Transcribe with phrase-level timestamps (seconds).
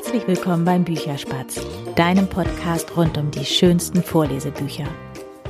[0.00, 1.60] Herzlich willkommen beim Bücherspatz,
[1.96, 4.84] deinem Podcast rund um die schönsten Vorlesebücher.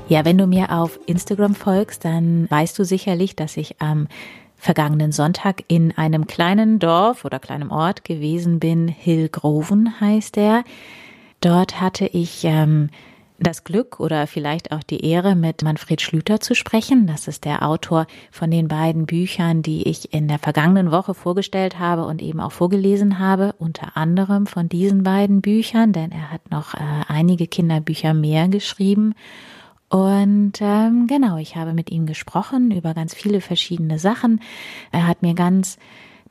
[0.09, 4.09] Ja, wenn du mir auf Instagram folgst, dann weißt du sicherlich, dass ich am
[4.57, 8.89] vergangenen Sonntag in einem kleinen Dorf oder kleinem Ort gewesen bin.
[8.89, 10.65] Hillgroven heißt er.
[11.43, 12.89] Dort hatte ich ähm,
[13.39, 17.07] das Glück oder vielleicht auch die Ehre, mit Manfred Schlüter zu sprechen.
[17.07, 21.79] Das ist der Autor von den beiden Büchern, die ich in der vergangenen Woche vorgestellt
[21.79, 23.55] habe und eben auch vorgelesen habe.
[23.59, 29.15] Unter anderem von diesen beiden Büchern, denn er hat noch äh, einige Kinderbücher mehr geschrieben.
[29.89, 34.41] Und ähm, genau, ich habe mit ihm gesprochen über ganz viele verschiedene Sachen.
[34.93, 35.79] Er hat mir ganz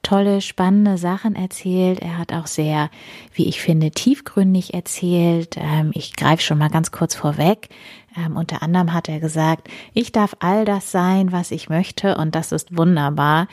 [0.01, 1.99] tolle, spannende Sachen erzählt.
[1.99, 2.89] Er hat auch sehr,
[3.33, 5.55] wie ich finde, tiefgründig erzählt.
[5.57, 7.69] Ähm, ich greife schon mal ganz kurz vorweg.
[8.17, 12.35] Ähm, unter anderem hat er gesagt, ich darf all das sein, was ich möchte und
[12.35, 13.47] das ist wunderbar.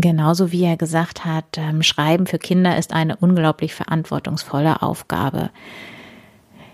[0.00, 5.50] Genauso wie er gesagt hat, ähm, Schreiben für Kinder ist eine unglaublich verantwortungsvolle Aufgabe.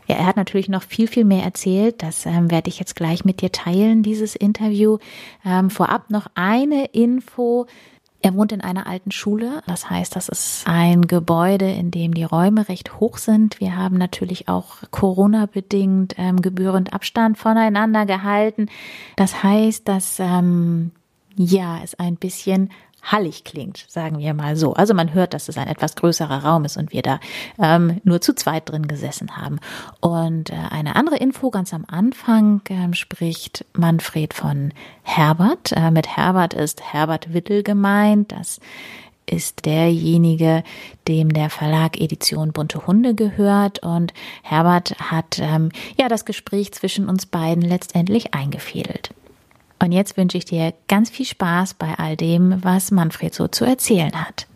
[0.07, 2.03] Ja, er hat natürlich noch viel, viel mehr erzählt.
[2.03, 4.99] Das ähm, werde ich jetzt gleich mit dir teilen, dieses Interview.
[5.45, 7.67] Ähm, vorab noch eine Info
[8.25, 9.61] er wohnt in einer alten Schule.
[9.67, 13.61] Das heißt, das ist ein Gebäude, in dem die Räume recht hoch sind.
[13.61, 18.71] Wir haben natürlich auch Corona-bedingt ähm, gebührend Abstand voneinander gehalten.
[19.17, 20.93] Das heißt, dass ähm,
[21.37, 22.71] ja es ein bisschen
[23.05, 24.75] hallig klingt, sagen wir mal so.
[24.75, 27.21] Also man hört, dass es ein etwas größerer Raum ist und wir da
[27.59, 29.61] ähm, nur zu zweit drin gesessen haben.
[30.01, 35.73] Und äh, eine andere Info ganz am Anfang ähm, spricht Manfred von Herbert.
[35.73, 38.33] Äh, mit Herbert ist Herbert Wittel gemeint.
[38.33, 38.61] Das
[39.27, 40.63] ist derjenige,
[41.09, 43.81] dem der Verlag Edition Bunte Hunde gehört.
[43.81, 49.11] Und Herbert hat ähm, ja das Gespräch zwischen uns beiden letztendlich eingefädelt.
[49.79, 53.65] Und jetzt wünsche ich dir ganz viel Spaß bei all dem, was Manfred so zu
[53.65, 54.47] erzählen hat.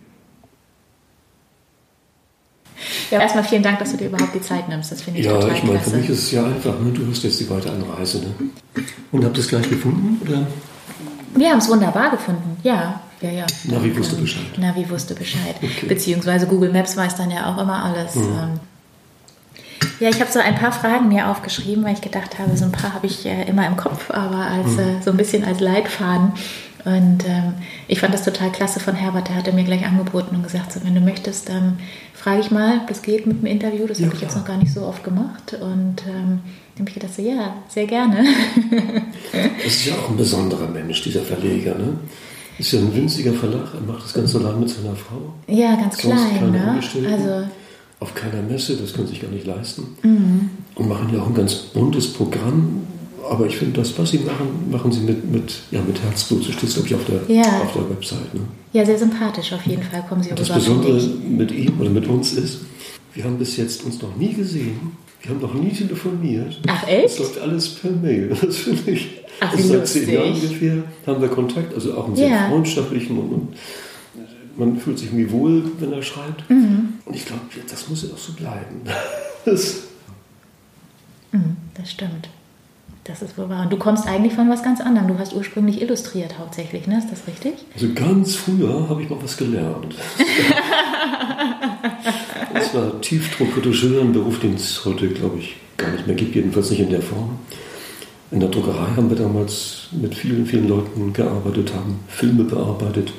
[3.11, 4.92] Ja, erstmal vielen Dank, dass du dir überhaupt die Zeit nimmst.
[4.92, 6.78] Das finde ich ja, total ich meine, für mich ist es ja einfach.
[6.78, 6.92] Ne?
[6.92, 8.20] Du hast jetzt die weite Anreise.
[8.20, 8.34] Ne?
[9.11, 10.20] Und habt ihr es gleich gefunden?
[10.23, 10.46] Oder?
[11.34, 13.01] Wir haben es wunderbar gefunden, ja.
[13.20, 13.46] Ja, ja.
[13.64, 14.58] Navi wusste Bescheid.
[14.58, 15.57] Navi wusste Bescheid.
[15.57, 15.86] Okay.
[15.86, 18.14] Beziehungsweise Google Maps weiß dann ja auch immer alles.
[18.14, 18.61] Mhm.
[20.00, 22.72] Ja, ich habe so ein paar Fragen mir aufgeschrieben, weil ich gedacht habe, so ein
[22.72, 24.78] paar habe ich äh, immer im Kopf, aber als mhm.
[24.78, 26.33] äh, so ein bisschen als Leitfaden.
[26.84, 27.55] Und ähm,
[27.86, 29.28] ich fand das total klasse von Herbert.
[29.28, 31.78] Der hatte mir gleich angeboten und gesagt, so, wenn du möchtest, ähm,
[32.14, 33.86] frage ich mal, ob das geht mit dem Interview.
[33.86, 35.55] Das ja, habe ich jetzt noch gar nicht so oft gemacht.
[35.61, 36.40] Und ähm,
[36.74, 38.24] dann habe ich gedacht, so, ja, sehr gerne.
[39.33, 41.74] das ist ja auch ein besonderer Mensch, dieser Verleger.
[41.74, 41.98] Ne?
[42.58, 43.74] Ist ja ein winziger Verlag.
[43.74, 45.34] Er macht das Ganze allein mit seiner Frau.
[45.46, 46.52] Ja, ganz Sonst klein.
[46.52, 46.80] Ne?
[47.12, 47.48] Also
[48.01, 49.97] auf keiner Messe, das können sie sich gar nicht leisten.
[50.03, 50.51] Mhm.
[50.77, 52.86] Und machen ja auch ein ganz buntes Programm.
[53.29, 56.45] Aber ich finde, das, was sie machen, machen sie mit, mit, ja, mit Herzblut.
[56.45, 57.61] So steht es, glaube ich, auf der, ja.
[57.63, 58.33] auf der Website.
[58.33, 58.41] Ne?
[58.73, 60.05] Ja, sehr sympathisch auf jeden Fall.
[60.08, 62.61] Kommen sie Das Besondere mit ihm oder mit uns ist,
[63.14, 64.97] wir haben bis jetzt uns noch nie gesehen.
[65.23, 66.61] Wir haben noch nie telefoniert.
[66.69, 67.07] Ach echt?
[67.07, 68.35] Es läuft alles per Mail.
[68.41, 69.08] Das finde ich.
[69.41, 72.48] Ach, wie seit zehn Jahren ungefähr haben wir Kontakt, also auch einen sehr ja.
[72.48, 73.48] freundschaftlichen und, und
[74.58, 76.48] man fühlt sich irgendwie wohl, wenn er schreibt.
[76.51, 76.95] Mhm.
[77.05, 78.83] Und ich glaube, das muss ja auch so bleiben.
[79.45, 79.85] das,
[81.33, 82.29] mhm, das stimmt.
[83.05, 83.63] Das ist wohl wahr.
[83.63, 85.08] Und du kommst eigentlich von was ganz anderem.
[85.08, 86.98] Du hast ursprünglich illustriert hauptsächlich, ne?
[86.98, 87.55] Ist das richtig?
[87.73, 89.95] Also ganz früher habe ich mal was gelernt.
[92.52, 96.69] das war Tiefdruckredageur, ein Beruf, den es heute, glaube ich, gar nicht mehr gibt, jedenfalls
[96.70, 97.39] nicht in der Form.
[98.30, 103.11] In der Druckerei haben wir damals mit vielen, vielen Leuten gearbeitet, haben Filme bearbeitet,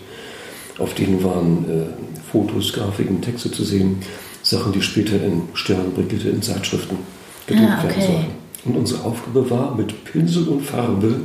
[0.79, 1.85] auf denen waren äh,
[2.31, 3.97] Fotos, Grafiken, Texte zu sehen,
[4.44, 6.97] Sachen, die später in Sternbrikete, in Zeitschriften
[7.45, 7.97] gedruckt ah, okay.
[7.97, 8.40] werden sollten.
[8.66, 11.22] Und unsere Aufgabe war, mit Pinsel und Farbe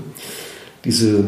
[0.85, 1.25] diese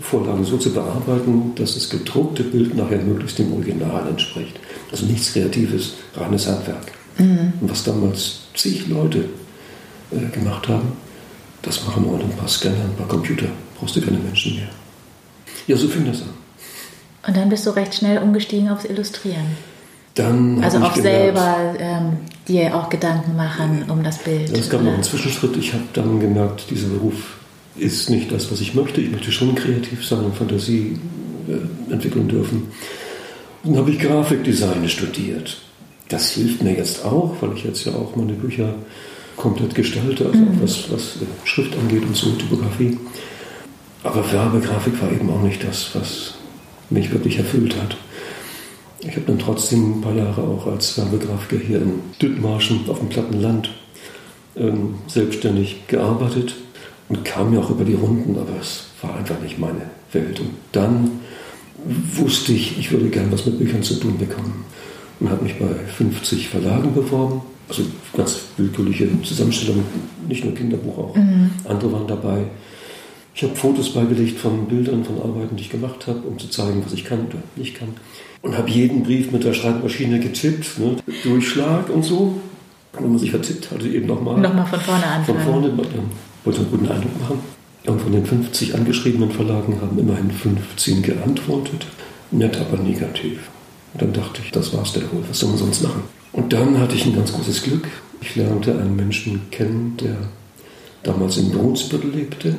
[0.00, 4.58] Vorlagen so zu bearbeiten, dass das gedruckte Bild nachher möglichst dem Original entspricht.
[4.90, 6.92] Also nichts Kreatives, reines Handwerk.
[7.18, 7.54] Mhm.
[7.60, 9.24] Und was damals zig Leute
[10.12, 10.92] äh, gemacht haben,
[11.62, 13.46] das machen heute ein paar Scanner, ein paar Computer.
[13.78, 14.68] Brauchst du keine Menschen mehr.
[15.66, 16.28] Ja, so fing das an.
[17.26, 19.56] Und dann bist du recht schnell umgestiegen aufs Illustrieren.
[20.14, 22.18] Dann also auch selber ähm,
[22.48, 24.56] dir auch Gedanken machen um das Bild.
[24.56, 25.56] Es gab noch einen Zwischenschritt.
[25.56, 27.36] Ich habe dann gemerkt, dieser Beruf
[27.76, 29.00] ist nicht das, was ich möchte.
[29.00, 30.98] Ich möchte schon kreativ sein und Fantasie
[31.48, 32.68] äh, entwickeln dürfen.
[33.62, 35.58] Und dann habe ich Grafikdesign studiert.
[36.08, 38.74] Das hilft mir jetzt auch, weil ich jetzt ja auch meine Bücher
[39.36, 40.62] komplett gestalte, also mhm.
[40.62, 42.96] was, was Schrift angeht und so, Typografie.
[44.02, 46.34] Aber Werbegrafik war eben auch nicht das, was
[46.90, 47.96] mich wirklich erfüllt hat.
[49.00, 53.08] Ich habe dann trotzdem ein paar Jahre auch als Werbegrafiker hier in Dithmarschen auf dem
[53.08, 53.70] platten Land
[54.56, 56.54] ähm, selbstständig gearbeitet
[57.08, 60.40] und kam ja auch über die Runden, aber es war einfach nicht meine Welt.
[60.40, 61.10] Und dann
[62.16, 64.64] wusste ich, ich würde gern was mit Büchern zu tun bekommen.
[65.20, 67.42] und habe mich bei 50 Verlagen beworben.
[67.68, 67.82] Also
[68.16, 69.82] ganz willkürliche Zusammenstellung,
[70.28, 71.50] nicht nur Kinderbuch, auch mhm.
[71.64, 72.44] andere waren dabei.
[73.36, 76.82] Ich habe Fotos beigelegt von Bildern, von Arbeiten, die ich gemacht habe, um zu zeigen,
[76.82, 77.88] was ich kann oder nicht kann.
[78.40, 80.96] Und habe jeden Brief mit der Schreibmaschine getippt, ne?
[81.22, 82.40] Durchschlag und so.
[82.94, 84.40] Und wenn man sich vertippt hatte, eben nochmal.
[84.40, 85.38] Nochmal von vorne anfangen.
[85.38, 86.10] Von vorne, dann
[86.44, 87.40] wollte einen guten Eindruck machen.
[87.84, 91.86] Und von den 50 angeschriebenen Verlagen haben immerhin 15 geantwortet.
[92.30, 93.50] Nett, aber negativ.
[93.92, 96.04] Und dann dachte ich, das war's der wohl, was soll man sonst machen?
[96.32, 97.86] Und dann hatte ich ein ganz großes Glück.
[98.22, 100.16] Ich lernte einen Menschen kennen, der
[101.02, 102.56] damals in Brunsbüttel lebte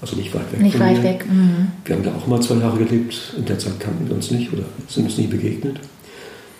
[0.00, 0.60] also nicht weit weg.
[0.60, 1.26] Nicht weit weg.
[1.30, 1.68] Mhm.
[1.84, 3.34] Wir haben da auch mal zwei Jahre gelebt.
[3.36, 5.78] In der Zeit kannten wir uns nicht oder sind uns nie begegnet.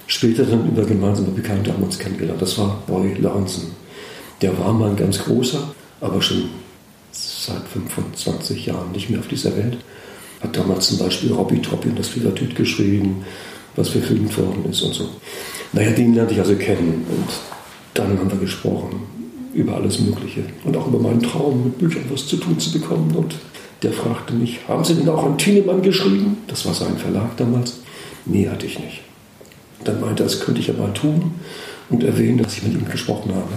[0.07, 2.43] Später dann über gemeinsame Bekannte haben wir uns kennengelernt.
[2.43, 3.71] Das war Boy Lawson.
[4.43, 6.51] Der war mal ein ganz großer, aber schon
[7.13, 9.79] seit 25 Jahren nicht mehr auf dieser Welt.
[10.41, 13.25] Hat damals zum Beispiel Robbie Troppi und das Fiebertüt geschrieben,
[13.77, 15.09] was verfilmt worden ist und so.
[15.73, 17.29] Naja, den lernte ich also kennen und
[17.95, 19.20] dann haben wir gesprochen
[19.53, 23.15] über alles Mögliche und auch über meinen Traum, mit Büchern was zu tun zu bekommen.
[23.17, 23.35] Und
[23.83, 26.39] der fragte mich, haben Sie denn auch an Thienemann geschrieben?
[26.47, 27.81] Das war sein Verlag damals.
[28.27, 29.01] Nee, hatte ich nicht.
[29.85, 31.33] Dann meinte er, das könnte ich ja mal tun
[31.89, 33.53] und erwähnen, dass ich mit ihm gesprochen habe.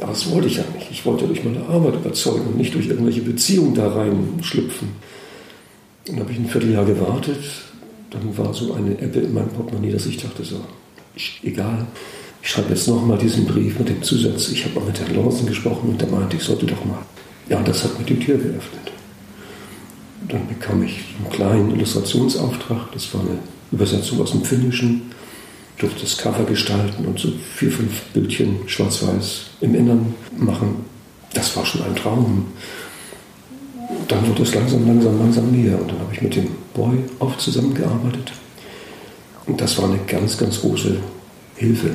[0.00, 0.90] Aber das wollte ich ja nicht.
[0.90, 4.88] Ich wollte durch meine Arbeit überzeugen und nicht durch irgendwelche Beziehungen da reinschlüpfen.
[6.06, 7.38] Dann habe ich ein Vierteljahr gewartet.
[8.10, 10.60] Dann war so eine Ebbe in meinem Portemonnaie, dass ich dachte so,
[11.42, 11.86] egal,
[12.42, 15.46] ich schreibe jetzt nochmal diesen Brief mit dem Zusatz, ich habe mal mit Herrn Lawson
[15.46, 16.98] gesprochen und der meinte, ich sollte doch mal.
[17.48, 18.92] Ja, und das hat mir die Tür geöffnet.
[20.28, 23.38] Dann bekam ich einen kleinen Illustrationsauftrag, das war eine
[23.70, 25.02] Übersetzung aus dem Finnischen,
[25.78, 30.84] durfte das Cover gestalten und so vier, fünf Bildchen schwarz-weiß im Innern machen.
[31.34, 32.46] Das war schon ein Traum.
[34.08, 37.40] Dann wurde es langsam, langsam, langsam mehr und dann habe ich mit dem Boy oft
[37.40, 38.32] zusammengearbeitet.
[39.46, 40.96] Und das war eine ganz, ganz große
[41.56, 41.90] Hilfe.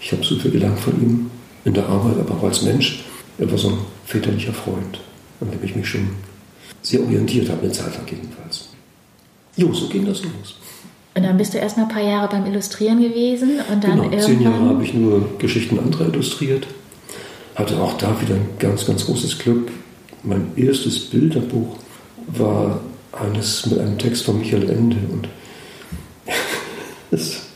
[0.00, 1.30] Ich habe so viel gelernt von ihm
[1.64, 3.04] in der Arbeit, aber auch als Mensch.
[3.38, 5.00] Er war so ein väterlicher Freund,
[5.40, 6.08] an dem ich mich schon
[6.82, 8.68] sehr orientiert habe, eine Zeit lang jedenfalls.
[9.56, 10.56] Jo, so ging das los.
[11.14, 14.02] Und dann bist du erst mal ein paar Jahre beim Illustrieren gewesen und dann genau,
[14.04, 14.20] irgendwann...
[14.20, 16.66] zehn Jahre habe ich nur Geschichten anderer illustriert.
[17.56, 19.70] Hatte auch da wieder ein ganz, ganz großes Glück.
[20.22, 21.76] Mein erstes Bilderbuch
[22.28, 22.80] war
[23.12, 25.28] eines mit einem Text von Michael Ende und
[27.10, 27.49] es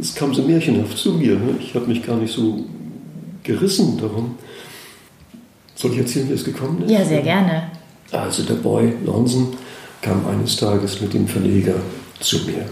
[0.00, 1.34] es kam so märchenhaft zu mir.
[1.34, 1.56] Ne?
[1.60, 2.64] Ich habe mich gar nicht so
[3.42, 4.36] gerissen darum.
[5.74, 6.90] Soll ich erzählen, wie es gekommen ist?
[6.90, 7.70] Ja, sehr gerne.
[8.10, 9.48] Also der Boy Lonsen
[10.02, 11.74] kam eines Tages mit dem Verleger
[12.20, 12.66] zu mir.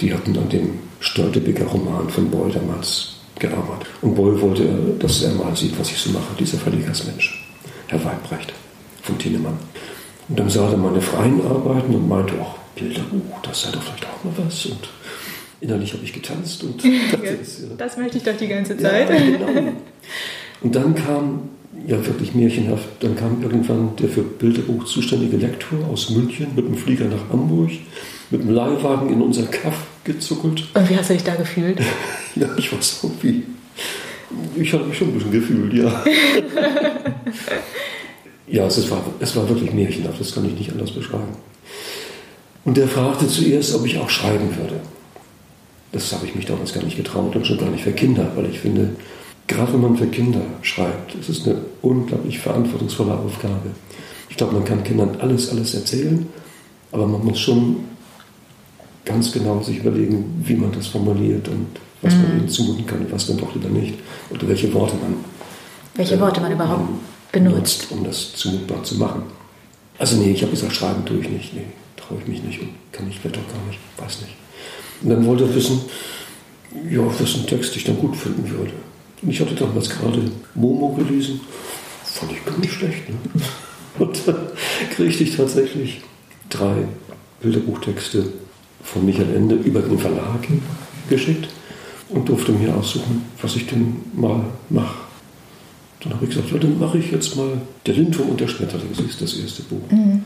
[0.00, 0.70] Die hatten an dem
[1.00, 3.88] Störtebeker Roman von Boy damals gearbeitet.
[4.02, 4.64] Und Boy wollte,
[4.98, 7.46] dass er mal sieht, was ich so mache, dieser Verlegersmensch,
[7.88, 8.52] Herr Weibrecht
[9.02, 9.58] von Tienemann.
[10.28, 14.06] Und dann sah er meine freien Arbeiten und meinte, ach, Bilderbuch, das sei doch vielleicht
[14.06, 14.66] auch mal was.
[14.66, 14.88] Und
[15.60, 17.68] innerlich habe ich getanzt und das, ja.
[17.76, 19.10] das möchte ich doch die ganze Zeit.
[19.10, 19.72] Ja, genau.
[20.60, 21.50] Und dann kam,
[21.86, 26.76] ja wirklich märchenhaft, dann kam irgendwann der für Bilderbuch zuständige Lektor aus München mit dem
[26.76, 27.70] Flieger nach Hamburg,
[28.30, 30.64] mit dem Leihwagen in unser Kaff gezuckelt.
[30.74, 31.80] Und wie hast du dich da gefühlt?
[32.34, 33.44] ja, ich war so wie,
[34.56, 36.04] ich habe mich schon ein bisschen gefühlt, ja.
[38.48, 41.36] ja, es war, es war wirklich märchenhaft, das kann ich nicht anders beschreiben.
[42.64, 44.80] Und der fragte zuerst, ob ich auch schreiben würde.
[45.92, 48.46] Das habe ich mich damals gar nicht getraut und schon gar nicht für Kinder, weil
[48.46, 48.90] ich finde,
[49.46, 53.70] gerade wenn man für Kinder schreibt, ist es eine unglaublich verantwortungsvolle Aufgabe.
[54.28, 56.26] Ich glaube, man kann Kindern alles, alles erzählen,
[56.92, 57.76] aber man muss schon
[59.04, 61.66] ganz genau sich überlegen, wie man das formuliert und
[62.02, 62.22] was mhm.
[62.22, 63.94] man ihnen zumuten kann und was dann doch lieber nicht.
[64.30, 65.16] Oder welche Worte man,
[65.94, 66.88] welche äh, Worte man überhaupt
[67.32, 67.88] benutzt.
[67.88, 69.22] benutzt, um das zumutbar zu machen.
[69.98, 71.54] Also nee, ich habe gesagt, schreiben tue ich nicht.
[71.54, 71.64] Nee,
[72.08, 74.34] traue ich mich nicht und kann ich vielleicht auch gar nicht, weiß nicht.
[75.02, 75.82] Und dann wollte er wissen,
[76.90, 78.72] ja, was ein Text ich dann gut finden würde.
[79.22, 81.40] Und ich hatte damals gerade Momo gelesen,
[82.04, 83.08] fand ich gar nicht schlecht.
[83.08, 83.16] Ne?
[83.98, 84.36] Und dann
[84.94, 86.02] kriegte ich tatsächlich
[86.50, 86.84] drei
[87.40, 88.32] Bilderbuchtexte
[88.82, 90.46] von Michael Ende über den Verlag
[91.08, 91.48] geschickt
[92.08, 94.94] und durfte mir aussuchen, was ich denn mal mache.
[96.00, 98.88] Dann habe ich gesagt, ja, dann mache ich jetzt mal Der Lindwurm und der Schmetterling,
[98.96, 99.90] das ist das erste Buch.
[99.90, 100.22] Mhm.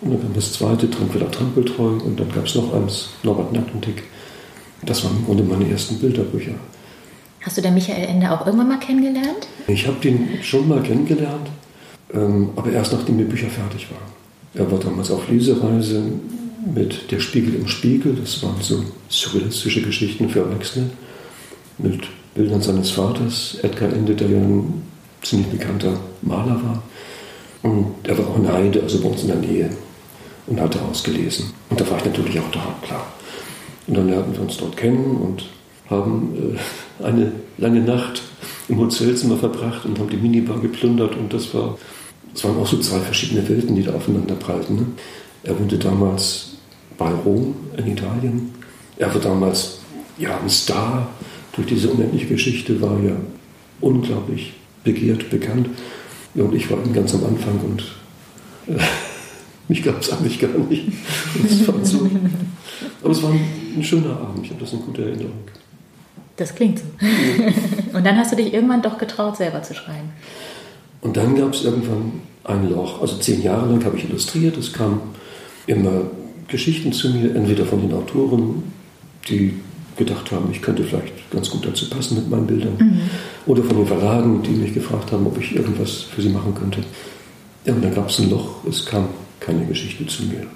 [0.00, 1.98] Und dann kam das zweite, Tranquilla Trampeltreu.
[2.04, 4.02] Und dann gab es noch eins, Norbert Nackentick.
[4.84, 6.54] Das waren im Grunde meine ersten Bilderbücher.
[7.40, 9.46] Hast du den Michael Ende auch irgendwann mal kennengelernt?
[9.68, 11.48] Ich habe den schon mal kennengelernt,
[12.12, 14.12] ähm, aber erst nachdem die Bücher fertig waren.
[14.54, 16.02] Er war damals auf Lesereise
[16.74, 18.16] mit Der Spiegel im Spiegel.
[18.16, 20.90] Das waren so surrealistische Geschichten für Erwachsene.
[21.78, 22.02] Mit
[22.34, 24.82] Bildern seines Vaters, Edgar Ende, der ja ein
[25.22, 26.82] ziemlich bekannter Maler war.
[27.62, 29.70] Und er war auch in Heide, also bei uns in der Nähe
[30.46, 31.52] und hatte ausgelesen.
[31.70, 33.06] Und da war ich natürlich auch da, klar.
[33.86, 35.44] Und dann lernten wir uns dort kennen und
[35.88, 36.56] haben
[37.00, 38.22] äh, eine lange Nacht
[38.68, 41.16] im Hotelzimmer verbracht und haben die Minibar geplündert.
[41.16, 41.78] Und das war,
[42.32, 44.76] das waren auch so zwei verschiedene Welten, die da aufeinander prallten.
[44.76, 44.86] Ne?
[45.44, 46.56] Er wohnte damals
[46.98, 48.54] bei Rom in Italien.
[48.96, 49.78] Er war damals
[50.18, 51.08] ja, ein Star
[51.52, 53.16] durch diese unendliche Geschichte, war ja
[53.80, 55.68] unglaublich begehrt, bekannt.
[56.34, 57.84] Ja, und ich war ganz am Anfang und
[58.74, 58.82] äh,
[59.68, 60.84] mich gab es eigentlich gar nicht.
[61.84, 62.08] So.
[63.02, 65.32] Aber es war ein, schöner Abend, ich habe das in guter Erinnerung.
[66.36, 66.84] Das klingt so.
[67.96, 70.10] und dann hast du dich irgendwann doch getraut, selber zu schreiben.
[71.00, 73.00] Und dann gab es irgendwann ein Loch.
[73.00, 74.56] Also zehn Jahre lang habe ich illustriert.
[74.56, 75.00] Es kamen
[75.66, 76.02] immer
[76.48, 78.62] Geschichten zu mir, entweder von den Autoren,
[79.28, 79.54] die
[79.96, 83.00] gedacht haben, ich könnte vielleicht ganz gut dazu passen mit meinen Bildern, mhm.
[83.46, 86.80] oder von den Verlagen, die mich gefragt haben, ob ich irgendwas für sie machen könnte.
[87.64, 89.08] Ja, und dann gab es ein Loch, es kam
[89.40, 90.46] keine Geschichte zu mir.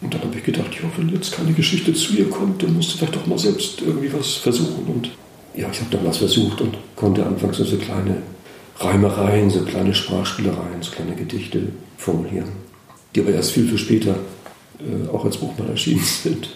[0.00, 2.92] Und dann habe ich gedacht, ja, wenn jetzt keine Geschichte zu ihr kommt, dann musst
[2.92, 4.84] du vielleicht doch mal selbst irgendwie was versuchen.
[4.86, 5.10] Und
[5.54, 8.22] ja, ich habe dann was versucht und konnte anfangs so kleine
[8.78, 12.48] Reimereien, so kleine Sprachspielereien, so kleine Gedichte formulieren,
[13.14, 14.16] die aber erst viel, viel später
[14.78, 16.50] äh, auch als Buch mal erschienen sind.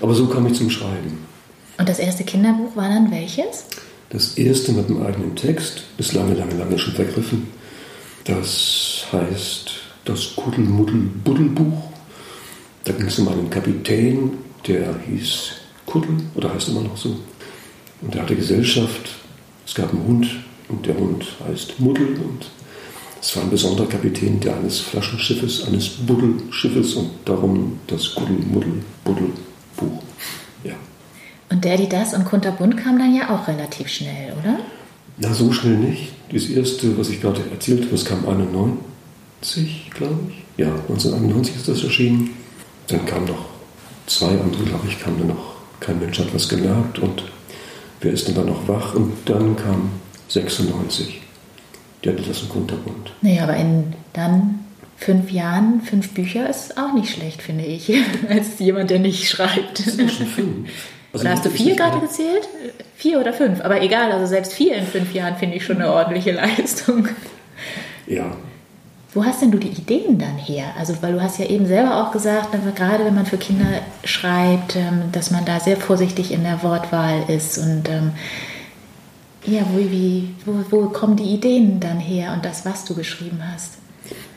[0.00, 1.18] Aber so kam ich zum Schreiben.
[1.78, 3.66] Und das erste Kinderbuch war dann welches?
[4.10, 7.48] Das erste mit einem eigenen Text, ist lange, lange, lange schon vergriffen.
[8.24, 9.71] Das heißt
[10.04, 11.92] das Kuddelmuddel-Buddelbuch
[12.84, 14.32] da ging es um einen Kapitän,
[14.66, 15.52] der hieß
[15.86, 17.16] Kuddel oder heißt immer noch so.
[18.00, 19.08] Und der hatte Gesellschaft.
[19.64, 20.26] Es gab einen Hund
[20.68, 22.50] und der Hund heißt Muddel und
[23.20, 30.02] es war ein besonderer Kapitän der eines Flaschenschiffes, eines Buddelschiffes und darum das Kuddel-Muddel-Buddel-Buch.
[30.64, 30.74] Ja.
[31.50, 34.58] Und der, die das und Kunterbunt kam dann ja auch relativ schnell, oder?
[35.18, 36.08] Na, so schnell nicht.
[36.32, 38.78] Das erste, was ich gerade erzählt habe, das kam 91,
[39.94, 40.42] glaube ich.
[40.56, 42.30] Ja, 1991 ist das erschienen.
[42.88, 43.46] Dann kamen noch
[44.06, 47.24] zwei andere, glaube ich, kamen dann noch, kein Mensch hat was gemerkt und
[48.00, 48.94] wer ist denn dann noch wach?
[48.94, 49.90] Und dann kam
[50.28, 51.20] 96,
[52.04, 53.12] der hatte das im Kunterbund.
[53.20, 54.60] Naja, aber in dann
[54.96, 57.92] fünf Jahren, fünf Bücher ist auch nicht schlecht, finde ich,
[58.28, 59.86] als jemand, der nicht schreibt.
[59.86, 60.70] Das sind schon fünf.
[61.12, 62.48] Also oder hast du vier gerade gezählt?
[62.96, 63.60] Vier oder fünf?
[63.60, 67.08] Aber egal, also selbst vier in fünf Jahren finde ich schon eine ordentliche Leistung.
[68.06, 68.34] Ja,
[69.14, 70.66] wo hast denn du die Ideen dann her?
[70.78, 73.66] Also, weil du hast ja eben selber auch gesagt, gerade wenn man für Kinder
[74.04, 78.12] schreibt, ähm, dass man da sehr vorsichtig in der Wortwahl ist und ähm,
[79.44, 83.40] ja, wo, wie, wo, wo kommen die Ideen dann her und das, was du geschrieben
[83.52, 83.78] hast?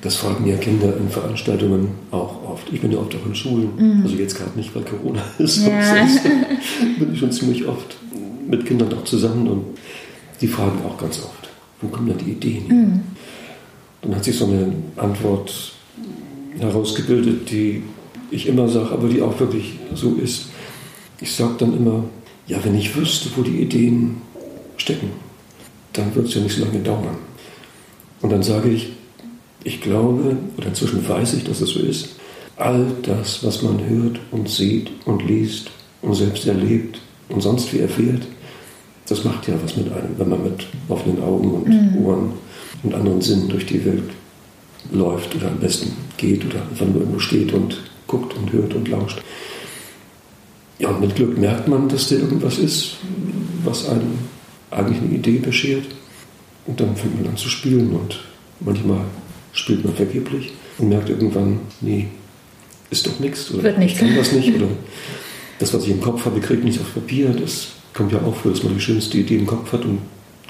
[0.02, 2.72] Das fragen ja Kinder in Veranstaltungen auch oft.
[2.72, 4.04] Ich bin ja oft auch in Schulen, mhm.
[4.04, 5.82] also jetzt gerade nicht, weil Corona ist, ja.
[5.98, 6.24] sonst
[7.00, 7.96] bin ich schon ziemlich oft
[8.48, 9.66] mit Kindern auch zusammen und
[10.42, 11.50] die fragen auch ganz oft,
[11.82, 12.74] wo kommen dann die Ideen her?
[12.74, 13.04] Mhm.
[14.06, 15.74] Dann hat sich so eine Antwort
[16.60, 17.84] herausgebildet, die
[18.32, 20.48] ich immer sage, aber die auch wirklich so ist.
[21.20, 22.04] Ich sage dann immer,
[22.48, 24.18] ja, wenn ich wüsste, wo die Ideen
[24.78, 25.10] stecken,
[25.94, 27.18] dann wird es ja nicht so lange dauern.
[28.22, 28.90] Und dann sage ich,
[29.64, 32.10] ich glaube, oder inzwischen weiß ich, dass es so ist,
[32.58, 35.72] all das, was man hört und sieht und liest
[36.02, 38.22] und selbst erlebt und sonst wie erfährt,
[39.08, 42.06] das macht ja was mit einem, wenn man mit offenen Augen und mhm.
[42.06, 42.34] Ohren
[42.84, 44.12] und anderen Sinnen durch die Welt
[44.92, 48.88] läuft oder am besten geht oder einfach nur irgendwo steht und guckt und hört und
[48.88, 49.22] lauscht.
[50.78, 52.98] Ja, und mit Glück merkt man, dass da irgendwas ist,
[53.64, 54.20] was einem
[54.72, 55.86] eigentlich eine Idee beschert.
[56.68, 58.20] Und dann fängt man an zu spielen und
[58.60, 59.02] manchmal
[59.54, 62.08] spielt man vergeblich und merkt irgendwann, nee,
[62.90, 64.68] ist doch nichts oder Wird ich kann das nicht oder
[65.60, 67.30] das, was ich im Kopf habe, kriegt nicht auf Papier.
[67.30, 70.00] Das kommt ja auch vor, dass man die schönste Idee im Kopf hat und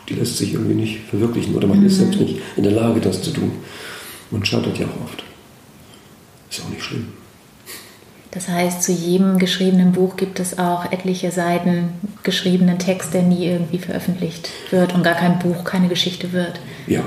[0.10, 1.88] die lässt sich irgendwie nicht verwirklichen oder man mhm.
[1.88, 3.52] ist selbst nicht in der Lage, das zu tun.
[4.32, 5.24] Man scheitert ja auch oft.
[6.50, 7.08] Ist auch nicht schlimm.
[8.32, 11.90] Das heißt, zu jedem geschriebenen Buch gibt es auch etliche Seiten
[12.24, 16.60] geschriebenen Text, der nie irgendwie veröffentlicht wird und gar kein Buch, keine Geschichte wird.
[16.86, 17.02] Ja.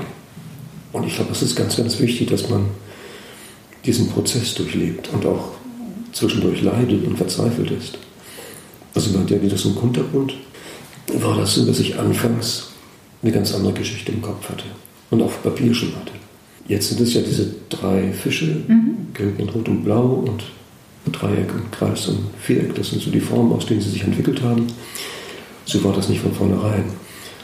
[0.91, 2.65] Und ich glaube, es ist ganz, ganz wichtig, dass man
[3.85, 5.51] diesen Prozess durchlebt und auch
[6.13, 7.99] zwischendurch leidet und verzweifelt ist.
[8.95, 10.33] Also bei der, im Kunterbund
[11.13, 12.68] war das so, dass ich anfangs
[13.21, 14.65] eine ganz andere Geschichte im Kopf hatte
[15.09, 16.13] und auf Papier schon hatte.
[16.67, 19.07] Jetzt sind es ja diese drei Fische, mhm.
[19.13, 20.43] gelb und rot und blau und
[21.11, 22.75] Dreieck und Kreis und Viereck.
[22.75, 24.67] Das sind so die Formen, aus denen sie sich entwickelt haben.
[25.65, 26.85] So war das nicht von vornherein.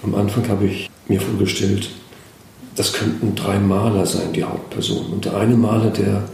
[0.03, 1.89] Am Anfang habe ich mir vorgestellt,
[2.75, 5.13] das könnten drei Maler sein, die Hauptpersonen.
[5.13, 6.27] Und der eine Maler, der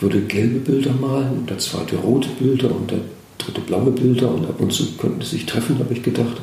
[0.00, 3.00] würde gelbe Bilder malen, und der zweite rote Bilder und der
[3.38, 6.36] dritte blaue Bilder und ab und zu könnten sie sich treffen, habe ich gedacht.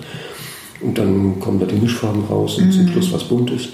[0.86, 2.72] Und dann kommen da die Mischfarben raus und mhm.
[2.72, 3.70] zum Schluss was Buntes.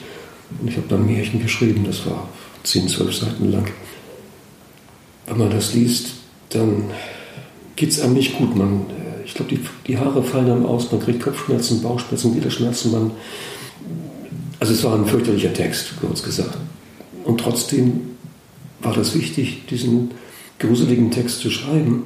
[0.60, 2.30] Und ich habe dann ein Märchen geschrieben, das war
[2.64, 3.68] 10, 12 Seiten lang.
[5.28, 6.12] Wenn man das liest,
[6.50, 6.86] dann
[7.76, 8.56] geht es einem nicht gut.
[8.56, 12.92] Man, äh, ich glaube, die, die Haare fallen einem aus, man kriegt Kopfschmerzen, Bauchschmerzen, Gliederschmerzen.
[12.92, 13.12] Man,
[14.60, 16.58] also es war ein fürchterlicher Text, kurz gesagt.
[17.26, 18.12] Und trotzdem
[18.82, 20.12] war das wichtig, diesen
[20.60, 22.06] gruseligen Text zu schreiben,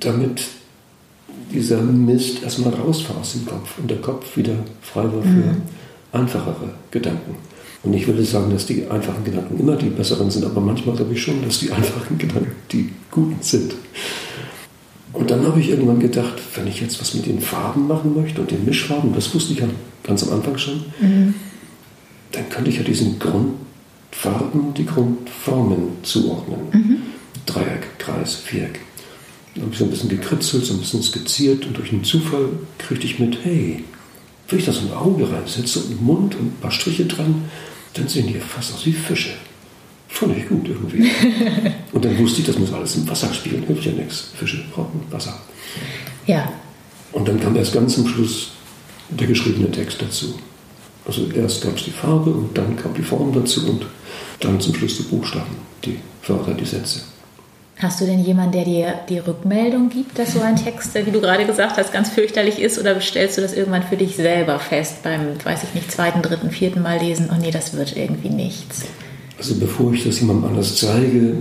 [0.00, 0.42] damit
[1.52, 5.28] dieser Mist erstmal raus war aus dem Kopf und der Kopf wieder frei war für
[5.28, 5.62] mhm.
[6.12, 7.36] einfachere Gedanken.
[7.82, 11.12] Und ich würde sagen, dass die einfachen Gedanken immer die besseren sind, aber manchmal glaube
[11.12, 13.74] ich schon, dass die einfachen Gedanken die guten sind.
[15.12, 18.40] Und dann habe ich irgendwann gedacht, wenn ich jetzt was mit den Farben machen möchte
[18.40, 19.68] und den Mischfarben, das wusste ich ja
[20.02, 21.34] ganz am Anfang schon, mhm.
[22.32, 26.60] dann könnte ich ja diesen Grundfarben, die Grundformen zuordnen.
[26.72, 26.96] Mhm.
[27.46, 28.80] Dreieck, Kreis, Viereck.
[29.60, 33.06] Habe ich so ein bisschen gekritzelt, so ein bisschen skizziert und durch einen Zufall kriegte
[33.06, 33.84] ich mit, hey,
[34.48, 37.44] wenn ich da so ein Auge reinsetze und einen Mund und ein paar Striche dran,
[37.94, 39.30] dann sehen die fast aus wie Fische.
[40.08, 41.08] Fand ich gut irgendwie.
[41.92, 43.64] und dann wusste ich, das muss alles im Wasser spielen.
[43.64, 44.28] Hilft ja nichts.
[44.36, 45.40] Fische brauchen Wasser.
[46.26, 46.52] Ja.
[47.12, 48.52] Und dann kam erst ganz zum Schluss
[49.10, 50.34] der geschriebene Text dazu.
[51.06, 53.86] Also erst gab es die Farbe und dann kam die Form dazu und
[54.40, 57.02] dann zum Schluss die Buchstaben, die Wörter, die Sätze.
[57.78, 61.20] Hast du denn jemanden, der dir die Rückmeldung gibt, dass so ein Text, wie du
[61.20, 62.78] gerade gesagt hast, ganz fürchterlich ist?
[62.78, 66.50] Oder stellst du das irgendwann für dich selber fest beim, weiß ich nicht, zweiten, dritten,
[66.50, 67.30] vierten Mal lesen?
[67.32, 68.84] Oh nee, das wird irgendwie nichts.
[69.38, 71.34] Also bevor ich das jemandem anders zeige,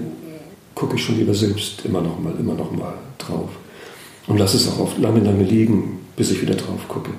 [0.74, 3.50] gucke ich schon lieber selbst immer noch mal, immer noch mal drauf.
[4.26, 7.12] Und lasse es auch oft lange, lange liegen, bis ich wieder drauf gucke.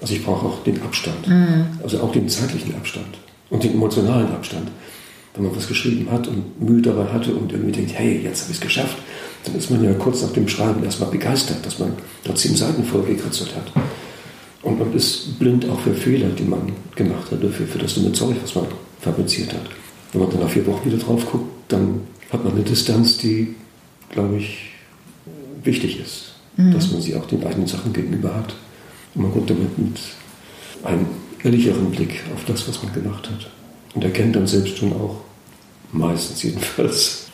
[0.00, 1.28] Also ich brauche auch den Abstand.
[1.28, 1.66] Mhm.
[1.82, 3.18] Also auch den zeitlichen Abstand
[3.50, 4.68] und den emotionalen Abstand
[5.38, 8.50] wenn man was geschrieben hat und Mühe dabei hatte und irgendwie denkt, hey, jetzt habe
[8.50, 8.98] ich es geschafft,
[9.44, 11.92] dann ist man ja kurz nach dem Schreiben erstmal begeistert, dass man
[12.24, 13.72] da zehn Seiten voll gekritzelt hat.
[14.62, 18.12] Und man ist blind auch für Fehler, die man gemacht hat, für, für das dumme
[18.12, 18.66] Zeug, was man
[19.00, 19.62] fabriziert hat.
[20.12, 23.54] Wenn man dann nach vier Wochen wieder drauf guckt, dann hat man eine Distanz, die,
[24.10, 24.70] glaube ich,
[25.62, 26.34] wichtig ist.
[26.56, 26.72] Mhm.
[26.72, 28.54] Dass man sie auch den eigenen Sachen gegenüber hat.
[29.14, 29.98] Und man guckt damit mit
[30.82, 31.06] einem
[31.44, 33.50] ehrlicheren Blick auf das, was man gemacht hat.
[33.94, 35.20] Und erkennt dann selbst schon auch,
[35.92, 37.26] meistens jedenfalls,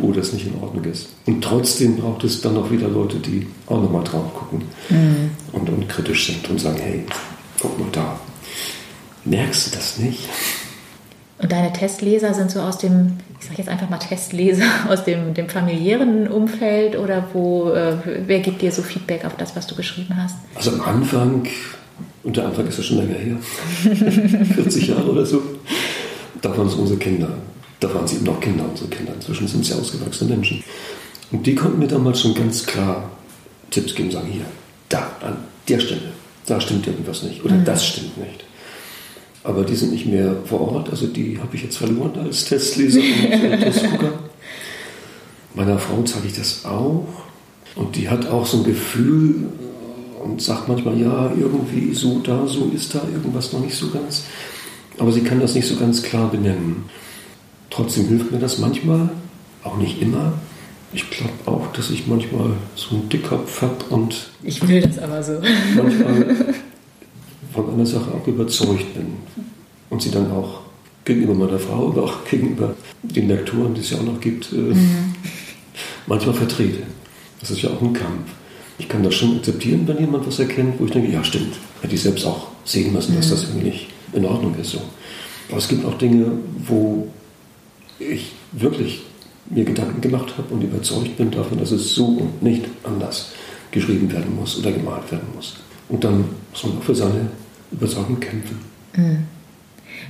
[0.00, 1.08] wo das nicht in Ordnung ist.
[1.26, 5.30] Und trotzdem braucht es dann auch wieder Leute, die auch nochmal drauf gucken mhm.
[5.52, 7.04] und, und kritisch sind und sagen, hey,
[7.60, 8.18] guck mal da.
[9.24, 10.28] Merkst du das nicht?
[11.38, 15.34] Und deine Testleser sind so aus dem, ich sage jetzt einfach mal Testleser, aus dem,
[15.34, 19.74] dem familiären Umfeld oder wo, äh, wer gibt dir so Feedback auf das, was du
[19.74, 20.36] geschrieben hast?
[20.54, 21.46] Also am Anfang,
[22.22, 23.36] und der Anfang ist ja schon länger her,
[24.54, 25.42] 40 Jahre oder so,
[26.40, 27.28] da waren es unsere Kinder.
[27.80, 29.12] Da waren sie eben noch Kinder, unsere Kinder.
[29.14, 30.64] Inzwischen sind sie ausgewachsene Menschen.
[31.30, 33.10] Und die konnten mir damals schon ganz klar
[33.70, 34.46] Tipps geben, sagen, hier,
[34.88, 36.12] da, an der Stelle,
[36.46, 37.64] da stimmt irgendwas nicht oder mhm.
[37.64, 38.44] das stimmt nicht.
[39.42, 43.00] Aber die sind nicht mehr vor Ort, also die habe ich jetzt verloren als Testleser
[43.00, 44.12] und Testgucker.
[45.54, 47.06] Meiner Frau zeige ich das auch
[47.74, 49.46] und die hat auch so ein Gefühl
[50.22, 54.24] und sagt manchmal, ja, irgendwie so da, so ist da irgendwas noch nicht so ganz.
[54.98, 56.84] Aber sie kann das nicht so ganz klar benennen.
[57.76, 59.10] Trotzdem hilft mir das manchmal,
[59.62, 60.32] auch nicht immer.
[60.94, 64.30] Ich glaube auch, dass ich manchmal so einen Dickkopf habe und.
[64.42, 65.34] Ich will das aber so.
[65.74, 66.36] Manchmal
[67.52, 69.08] von einer Sache auch überzeugt bin.
[69.90, 70.60] Und sie dann auch
[71.04, 74.56] gegenüber meiner Frau, aber auch gegenüber den Lektoren, die es ja auch noch gibt, äh,
[74.56, 75.14] mhm.
[76.06, 76.82] manchmal vertrete.
[77.40, 78.30] Das ist ja auch ein Kampf.
[78.78, 81.94] Ich kann das schon akzeptieren, wenn jemand was erkennt, wo ich denke, ja stimmt, hätte
[81.94, 83.30] ich selbst auch sehen müssen, dass mhm.
[83.30, 84.70] das irgendwie nicht in Ordnung ist.
[84.70, 84.80] So.
[85.50, 86.32] Aber es gibt auch Dinge,
[86.66, 87.08] wo
[87.98, 89.02] ich wirklich
[89.48, 93.30] mir Gedanken gemacht habe und überzeugt bin davon, dass es so und nicht anders
[93.70, 95.56] geschrieben werden muss oder gemalt werden muss.
[95.88, 97.30] Und dann muss man auch für seine
[97.70, 98.58] Überzeugung kämpfen.
[98.96, 99.26] Mhm.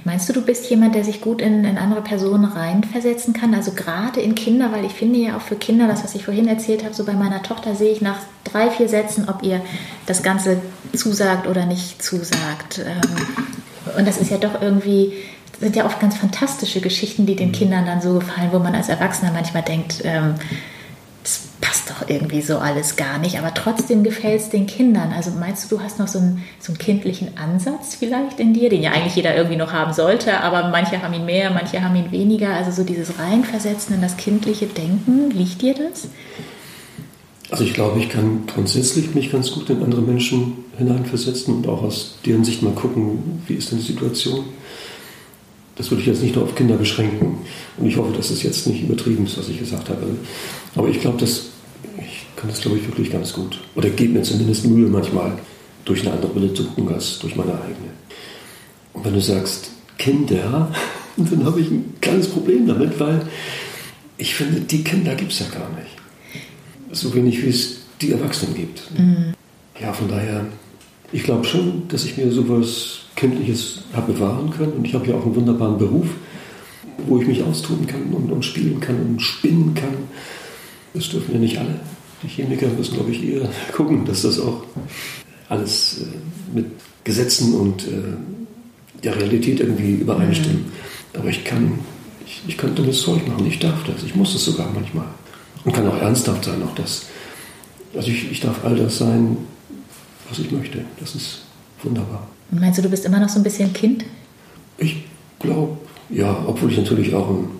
[0.05, 3.55] Meinst du, du bist jemand, der sich gut in, in andere Personen reinversetzen kann?
[3.55, 6.49] Also gerade in Kinder, weil ich finde ja auch für Kinder, das, was ich vorhin
[6.49, 9.61] erzählt habe, so bei meiner Tochter sehe ich nach drei, vier Sätzen, ob ihr
[10.07, 10.59] das Ganze
[10.95, 12.81] zusagt oder nicht zusagt.
[12.85, 15.13] Ähm, und das ist ja doch irgendwie,
[15.61, 18.89] sind ja oft ganz fantastische Geschichten, die den Kindern dann so gefallen, wo man als
[18.89, 20.35] Erwachsener manchmal denkt, ähm,
[21.23, 25.13] das passt doch irgendwie so alles gar nicht, aber trotzdem gefällt es den Kindern.
[25.13, 28.71] Also meinst du, du hast noch so einen, so einen kindlichen Ansatz vielleicht in dir,
[28.71, 31.97] den ja eigentlich jeder irgendwie noch haben sollte, aber manche haben ihn mehr, manche haben
[31.97, 32.51] ihn weniger.
[32.51, 36.09] Also so dieses Reinversetzen in das kindliche Denken, liegt dir das?
[37.51, 41.83] Also ich glaube, ich kann grundsätzlich mich ganz gut in andere Menschen hineinversetzen und auch
[41.83, 44.45] aus deren Sicht mal gucken, wie ist denn die Situation.
[45.77, 47.39] Das würde ich jetzt nicht nur auf Kinder beschränken.
[47.77, 50.07] Und ich hoffe, dass es jetzt nicht übertrieben ist, was ich gesagt habe.
[50.75, 51.51] Aber ich glaube, dass
[51.99, 53.61] ich kann das, glaube ich, wirklich ganz gut.
[53.75, 55.33] Oder gebe mir zumindest Mühe manchmal,
[55.85, 57.93] durch eine andere Brille zu gucken als durch meine eigene.
[58.93, 60.73] Und wenn du sagst, Kinder,
[61.17, 63.23] dann habe ich ein kleines Problem damit, weil
[64.19, 65.97] ich finde, die Kinder gibt es ja gar nicht
[66.93, 68.83] so wenig wie es die Erwachsenen gibt.
[68.97, 69.35] Mhm.
[69.81, 70.47] Ja, von daher,
[71.13, 74.75] ich glaube schon, dass ich mir sowas Kindliches habe bewahren können.
[74.75, 76.07] Und ich habe ja auch einen wunderbaren Beruf,
[77.07, 79.95] wo ich mich austoben kann und, und spielen kann und spinnen kann.
[80.95, 81.81] Das dürfen ja nicht alle.
[82.23, 84.63] Die Chemiker müssen, glaube ich, eher gucken, dass das auch
[85.49, 86.67] alles äh, mit
[87.05, 90.65] Gesetzen und äh, der Realität irgendwie übereinstimmen.
[90.65, 91.19] Mhm.
[91.19, 91.79] Aber ich kann,
[92.27, 93.47] ich, ich kann dummes Zeug machen.
[93.47, 94.03] Ich darf das.
[94.03, 95.07] Ich muss das sogar manchmal.
[95.65, 97.07] Und kann auch ernsthaft sein, auch das.
[97.95, 99.37] Also ich, ich darf all das sein,
[100.29, 100.85] was ich möchte.
[101.01, 101.43] Das ist
[101.83, 102.29] wunderbar.
[102.51, 104.05] Und meinst du, du bist immer noch so ein bisschen Kind?
[104.79, 105.05] Ich
[105.39, 105.77] glaube,
[106.11, 107.51] ja, obwohl ich natürlich auch einen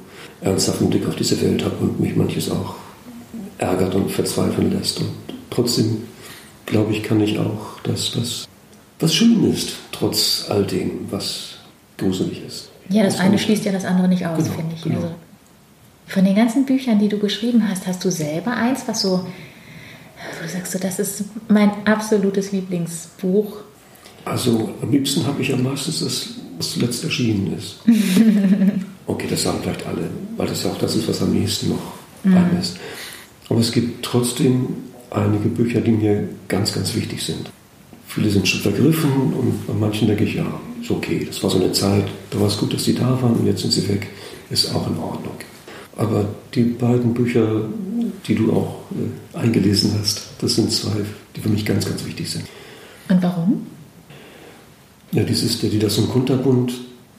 [0.41, 2.75] ernsthaften Blick auf diese Welt habe und mich manches auch
[3.59, 5.01] ärgert und verzweifeln lässt.
[5.01, 5.11] Und
[5.51, 6.03] trotzdem,
[6.67, 8.49] glaube ich, kann ich auch das, was,
[9.01, 11.57] was schön ist, trotz all dem, was
[11.99, 12.71] gruselig ist.
[12.89, 14.83] Ja, das, das eine schließt ja das andere nicht aus, genau, finde ich.
[14.83, 14.97] Genau.
[14.97, 15.15] Also,
[16.07, 19.27] von den ganzen Büchern, die du geschrieben hast, hast du selber eins, was so,
[20.41, 23.57] wo sagst du, das ist mein absolutes Lieblingsbuch?
[24.27, 27.77] Also am liebsten habe ich am meisten das, was zuletzt erschienen ist.
[29.07, 31.95] okay, das sagen vielleicht alle, weil das ja auch das ist, was am nächsten noch
[32.25, 32.59] mhm.
[32.61, 32.77] ist.
[33.49, 34.67] Aber es gibt trotzdem
[35.11, 37.51] einige Bücher, die mir ganz, ganz wichtig sind.
[38.09, 41.61] Viele sind schon vergriffen und bei manchen denke ich, ja, ist okay, das war so
[41.61, 44.09] eine Zeit, da war es gut, dass sie da waren und jetzt sind sie weg,
[44.51, 45.37] ist auch in Ordnung.
[45.97, 47.63] Aber die beiden Bücher,
[48.27, 50.97] die du auch äh, eingelesen hast, das sind zwei,
[51.37, 52.45] die für mich ganz, ganz wichtig sind.
[53.09, 53.67] Und warum?
[55.13, 56.73] Ja, dieses, der Didas und Kunterbund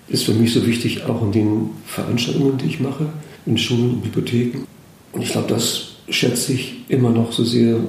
[0.09, 3.07] ist für mich so wichtig, auch in den Veranstaltungen, die ich mache,
[3.45, 4.65] in Schulen und Bibliotheken.
[5.13, 7.79] Und ich glaube, das schätze ich immer noch so sehr,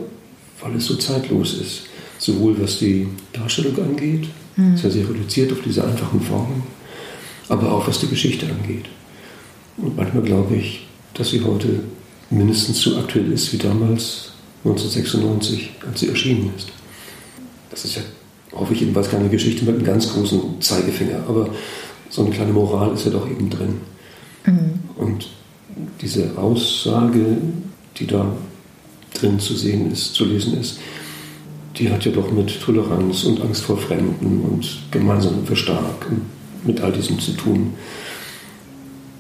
[0.61, 1.83] weil es so zeitlos ist.
[2.19, 4.77] Sowohl was die Darstellung angeht, mhm.
[4.77, 6.63] sehr, sehr reduziert auf diese einfachen Formen,
[7.49, 8.87] aber auch was die Geschichte angeht.
[9.77, 11.81] Und manchmal glaube ich, dass sie heute
[12.31, 14.33] mindestens so aktuell ist wie damals
[14.65, 16.69] 1996, als sie erschienen ist.
[17.71, 18.03] Das ist ja,
[18.53, 21.51] hoffe ich jedenfalls, keine Geschichte mit einem ganz großen Zeigefinger, aber
[22.09, 23.77] so eine kleine Moral ist ja doch eben drin.
[24.47, 24.81] Mhm.
[24.97, 25.29] Und
[26.01, 27.39] diese Aussage,
[27.99, 28.27] die da
[29.15, 30.79] drin zu sehen ist, zu lesen ist,
[31.77, 36.23] die hat ja doch mit Toleranz und Angst vor Fremden und gemeinsamen Verstark und
[36.67, 37.75] mit all diesem zu tun.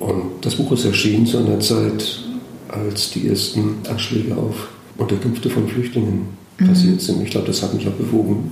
[0.00, 2.20] Und das Buch ist erschienen zu einer Zeit,
[2.68, 6.66] als die ersten Anschläge auf Unterkünfte von Flüchtlingen mhm.
[6.66, 7.22] passiert sind.
[7.22, 8.50] Ich glaube, das hat mich auch bewogen,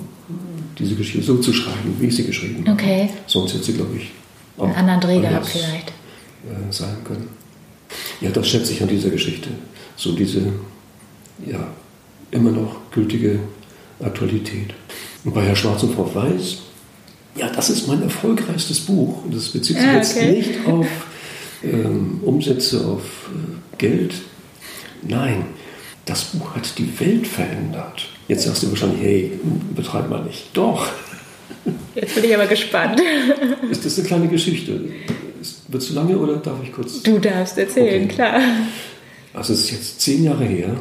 [0.78, 2.72] diese Geschichte so zu schreiben, wie ich sie geschrieben habe.
[2.72, 3.10] Okay.
[3.26, 4.10] Sonst hätte sie, glaube ich,
[4.58, 5.88] auch einen anderen Dreh gehabt vielleicht.
[5.88, 7.28] Äh, sein können.
[8.20, 9.48] Ja, das schätze ich an dieser Geschichte.
[9.96, 10.52] So diese,
[11.46, 11.66] ja,
[12.30, 13.40] immer noch gültige
[14.00, 14.74] Aktualität.
[15.24, 16.58] Und bei Herr Schwarz und Frau Weiß,
[17.36, 19.24] ja, das ist mein erfolgreichstes Buch.
[19.24, 19.96] Und das bezieht sich ah, okay.
[19.96, 20.86] jetzt nicht auf
[21.62, 24.14] ähm, Umsätze, auf äh, Geld.
[25.02, 25.46] Nein,
[26.04, 28.08] das Buch hat die Welt verändert.
[28.28, 29.32] Jetzt sagst du wahrscheinlich, hey,
[29.74, 30.48] betreib mal nicht.
[30.52, 30.88] Doch.
[31.94, 33.00] Jetzt bin ich aber gespannt.
[33.70, 34.80] Ist das eine kleine Geschichte?
[35.68, 37.02] Wird es zu lange oder darf ich kurz?
[37.02, 38.14] Du darfst erzählen, okay.
[38.14, 38.40] klar.
[39.32, 40.74] Also es ist jetzt zehn Jahre her,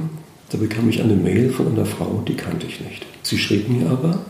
[0.50, 3.06] da bekam ich eine Mail von einer Frau, die kannte ich nicht.
[3.22, 4.22] Sie schrieb mir aber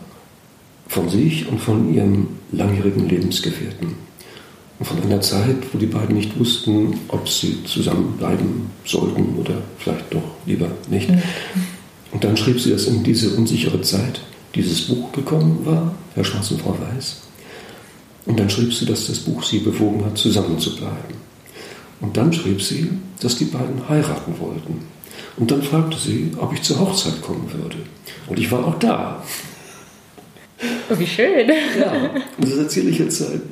[0.88, 3.94] von sich und von ihrem langjährigen Lebensgefährten.
[4.78, 10.12] Und von einer Zeit, wo die beiden nicht wussten, ob sie zusammenbleiben sollten oder vielleicht
[10.12, 11.08] doch lieber nicht.
[11.08, 11.22] Mhm.
[12.12, 14.20] Und dann schrieb sie, dass in diese unsichere Zeit
[14.54, 17.22] dieses Buch gekommen war, Herr Schwarz und Frau Weiß.
[18.26, 21.26] Und dann schrieb sie, dass das Buch sie bewogen hat, zusammenzubleiben.
[22.00, 22.90] Und dann schrieb sie,
[23.20, 24.80] dass die beiden heiraten wollten.
[25.36, 27.78] Und dann fragte sie, ob ich zur Hochzeit kommen würde.
[28.26, 29.22] Und ich war auch da.
[30.90, 31.48] Oh, wie schön.
[31.78, 33.42] Ja, und das erzähle ich jetzt seit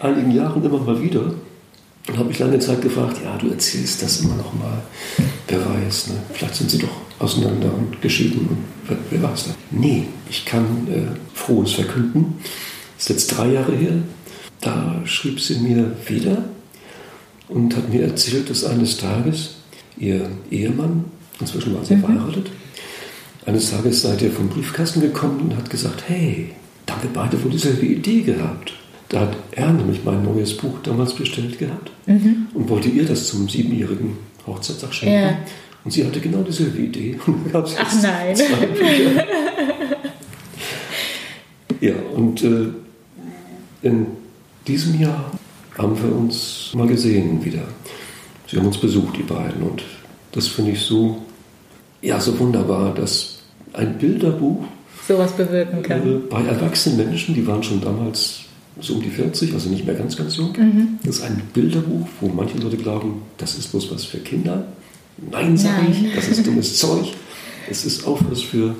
[0.00, 1.34] einigen Jahren immer mal wieder.
[2.08, 4.82] Und habe mich lange Zeit gefragt, ja, du erzählst das immer noch mal.
[5.48, 6.14] Wer weiß, ne?
[6.32, 8.48] vielleicht sind sie doch auseinander und geschieden.
[8.48, 8.58] Und
[8.88, 9.54] wer, wer weiß das?
[9.70, 12.38] Nee, ich kann äh, Frohes verkünden.
[12.96, 13.94] Das ist jetzt drei Jahre her.
[14.60, 16.44] Da schrieb sie mir wieder
[17.48, 19.56] und hat mir erzählt, dass eines Tages
[19.96, 21.04] ihr Ehemann,
[21.40, 22.00] inzwischen war sie mhm.
[22.00, 22.50] verheiratet,
[23.46, 26.52] eines Tages seid ihr vom Briefkasten gekommen und hat gesagt, hey,
[26.86, 28.72] da haben wir beide wohl dieselbe Idee gehabt.
[29.10, 32.46] Da hat er nämlich mein neues Buch damals bestellt gehabt mhm.
[32.54, 35.14] und wollte ihr das zum siebenjährigen Hochzeitstag schenken.
[35.14, 35.36] Ja.
[35.84, 37.18] Und sie hatte genau dieselbe Idee.
[37.26, 38.36] Und Ach nein.
[41.80, 42.66] ja, und äh,
[43.82, 44.06] in
[44.66, 45.32] diesem Jahr
[45.76, 47.62] haben wir uns mal gesehen wieder.
[48.46, 49.62] Sie haben uns besucht, die beiden.
[49.62, 49.82] Und
[50.32, 51.22] das finde ich so,
[52.02, 53.38] ja, so wunderbar, dass
[53.72, 54.64] ein Bilderbuch
[55.08, 56.06] sowas bewirken kann.
[56.06, 58.40] Äh, bei erwachsenen Menschen, die waren schon damals
[58.80, 60.52] so um die 40, also nicht mehr ganz, ganz jung.
[60.56, 60.98] Mhm.
[61.04, 64.66] Das ist ein Bilderbuch, wo manche Leute glauben, das ist bloß was für Kinder.
[65.30, 67.12] Nein, sage ich, das ist dummes Zeug.
[67.68, 68.74] Es ist auch was für,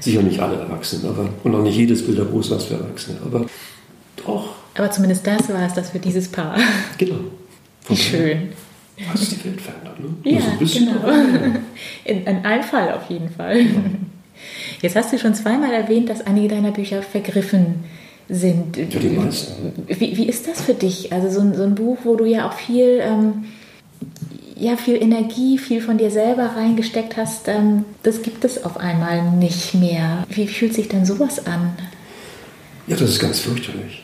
[0.00, 3.46] sicher nicht alle Erwachsenen, aber, und auch nicht jedes Bilderbuch ist was für Erwachsene, aber
[4.24, 6.56] doch, Aber zumindest das war es, das für dieses Paar.
[6.98, 7.16] genau.
[7.88, 8.50] Wie schön.
[9.08, 10.30] Hat es die Welt verändert, ne?
[10.30, 11.08] Ja, so genau.
[12.04, 13.64] In, in einem Fall auf jeden Fall.
[14.82, 17.99] Jetzt hast du schon zweimal erwähnt, dass einige deiner Bücher vergriffen sind.
[18.30, 19.72] Ja, die meisten.
[19.88, 21.12] Wie, wie ist das für dich?
[21.12, 23.44] Also so ein, so ein Buch, wo du ja auch viel, ähm,
[24.56, 29.32] ja, viel Energie, viel von dir selber reingesteckt hast, ähm, das gibt es auf einmal
[29.32, 30.24] nicht mehr.
[30.28, 31.72] Wie fühlt sich denn sowas an?
[32.86, 34.02] Ja, das ist ganz fürchterlich.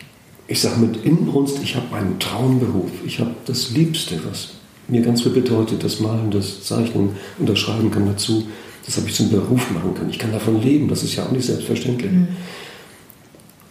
[0.48, 2.90] Ich sage mit Inbrunst, ich habe einen Traumberuf.
[3.04, 4.54] Ich habe das Liebste, was
[4.88, 8.46] mir ganz viel bedeutet, das Malen, das Zeichnen und das Schreiben kann dazu.
[8.84, 10.10] Das habe ich zum Beruf machen können.
[10.10, 12.12] Ich kann davon leben, das ist ja auch nicht selbstverständlich.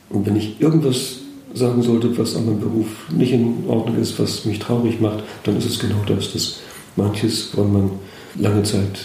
[0.09, 1.17] Und wenn ich irgendwas
[1.53, 5.57] sagen sollte, was an meinem Beruf nicht in Ordnung ist, was mich traurig macht, dann
[5.57, 6.59] ist es genau das, dass
[6.95, 7.91] manches, woran man
[8.35, 8.99] lange Zeit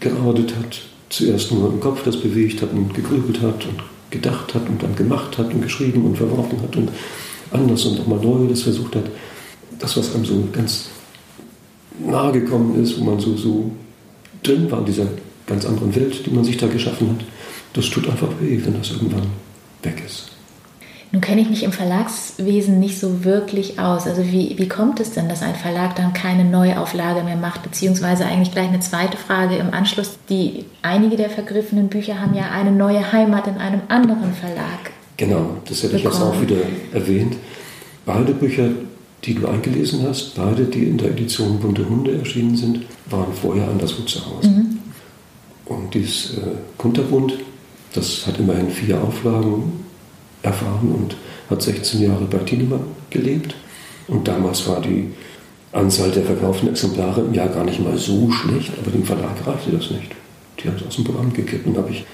[0.00, 4.68] gearbeitet hat, zuerst nur im Kopf das bewegt hat und gegrübelt hat und gedacht hat
[4.68, 6.90] und dann gemacht hat und geschrieben und verworfen hat und
[7.52, 9.04] anders und nochmal neu das versucht hat.
[9.78, 10.88] Das, was einem so ganz
[11.98, 13.70] nahe gekommen ist, wo man so, so
[14.42, 15.06] drin war in dieser
[15.46, 17.24] ganz anderen Welt, die man sich da geschaffen hat,
[17.74, 19.26] das tut einfach weh, wenn das irgendwann
[19.82, 20.32] weg ist.
[21.12, 24.06] Nun kenne ich mich im Verlagswesen nicht so wirklich aus.
[24.06, 27.62] Also wie, wie kommt es denn, dass ein Verlag dann keine Neuauflage mehr macht?
[27.62, 30.12] Beziehungsweise eigentlich gleich eine zweite Frage im Anschluss.
[30.30, 34.90] Die, einige der vergriffenen Bücher haben ja eine neue Heimat in einem anderen Verlag.
[35.18, 36.32] Genau, das hätte ich jetzt bekommen.
[36.32, 36.62] auch wieder
[36.94, 37.36] erwähnt.
[38.06, 38.70] Beide Bücher,
[39.24, 43.68] die du eingelesen hast, beide, die in der Edition Bunte Hunde erschienen sind, waren vorher
[43.68, 44.64] anderswo zu Hause.
[45.66, 46.40] Und dieses äh,
[46.78, 47.34] Kunterbund,
[47.92, 49.84] das hat immerhin vier Auflagen
[50.42, 51.16] erfahren und
[51.50, 53.54] hat 16 Jahre bei Tienemann gelebt.
[54.08, 55.12] Und damals war die
[55.72, 59.70] Anzahl der verkauften Exemplare im Jahr gar nicht mal so schlecht, aber dem Verlag reichte
[59.70, 60.10] das nicht.
[60.58, 62.04] Die haben es aus dem Programm gekippt und habe ich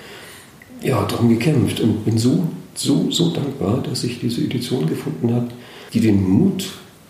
[0.82, 5.48] ja, darum gekämpft und bin so, so, so dankbar, dass ich diese Edition gefunden habe,
[5.92, 6.68] die den Mut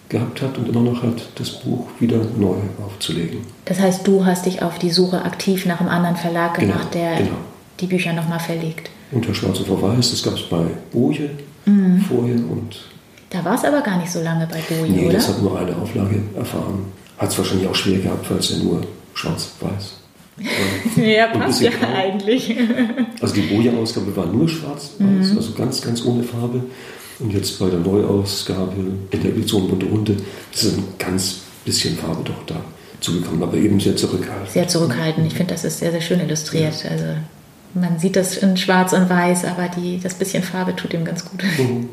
[0.09, 3.41] gehabt hat und immer noch hat, das Buch wieder neu aufzulegen.
[3.67, 6.95] Das heißt, du hast dich auf die Suche aktiv nach einem anderen Verlag Genau, gemacht,
[6.95, 7.37] der genau.
[7.81, 8.91] Die Bücher nochmal verlegt.
[9.13, 11.31] Unter Schwarz und Verweis, das gab es bei Boje
[12.09, 12.77] vorher und
[13.31, 15.15] Da war es aber gar nicht so lange bei Boje, nee, oder?
[15.15, 16.85] das hat nur eine Auflage erfahren.
[17.19, 18.81] Hat es wahrscheinlich auch schwer gehabt, weil es ja nur
[19.15, 19.93] schwarz-weiß
[20.97, 21.05] war.
[21.05, 21.87] ja, passt ja grau.
[21.95, 22.55] eigentlich.
[23.21, 26.63] Also die Boje-Ausgabe war nur schwarz-weiß, also ganz, ganz ohne Farbe.
[27.19, 28.75] Und jetzt bei der Neuausgabe
[29.11, 30.17] in der Edition Bunte Hunde
[30.55, 32.61] ist ein ganz bisschen Farbe doch da
[33.01, 34.51] zugekommen, aber eben sehr zurückhaltend.
[34.51, 35.27] Sehr zurückhaltend.
[35.27, 36.75] Ich finde, das ist sehr, sehr schön illustriert.
[36.89, 37.05] Also
[37.75, 41.25] man sieht das in Schwarz und Weiß, aber die, das bisschen Farbe tut ihm ganz
[41.25, 41.43] gut.
[41.43, 41.89] Mhm.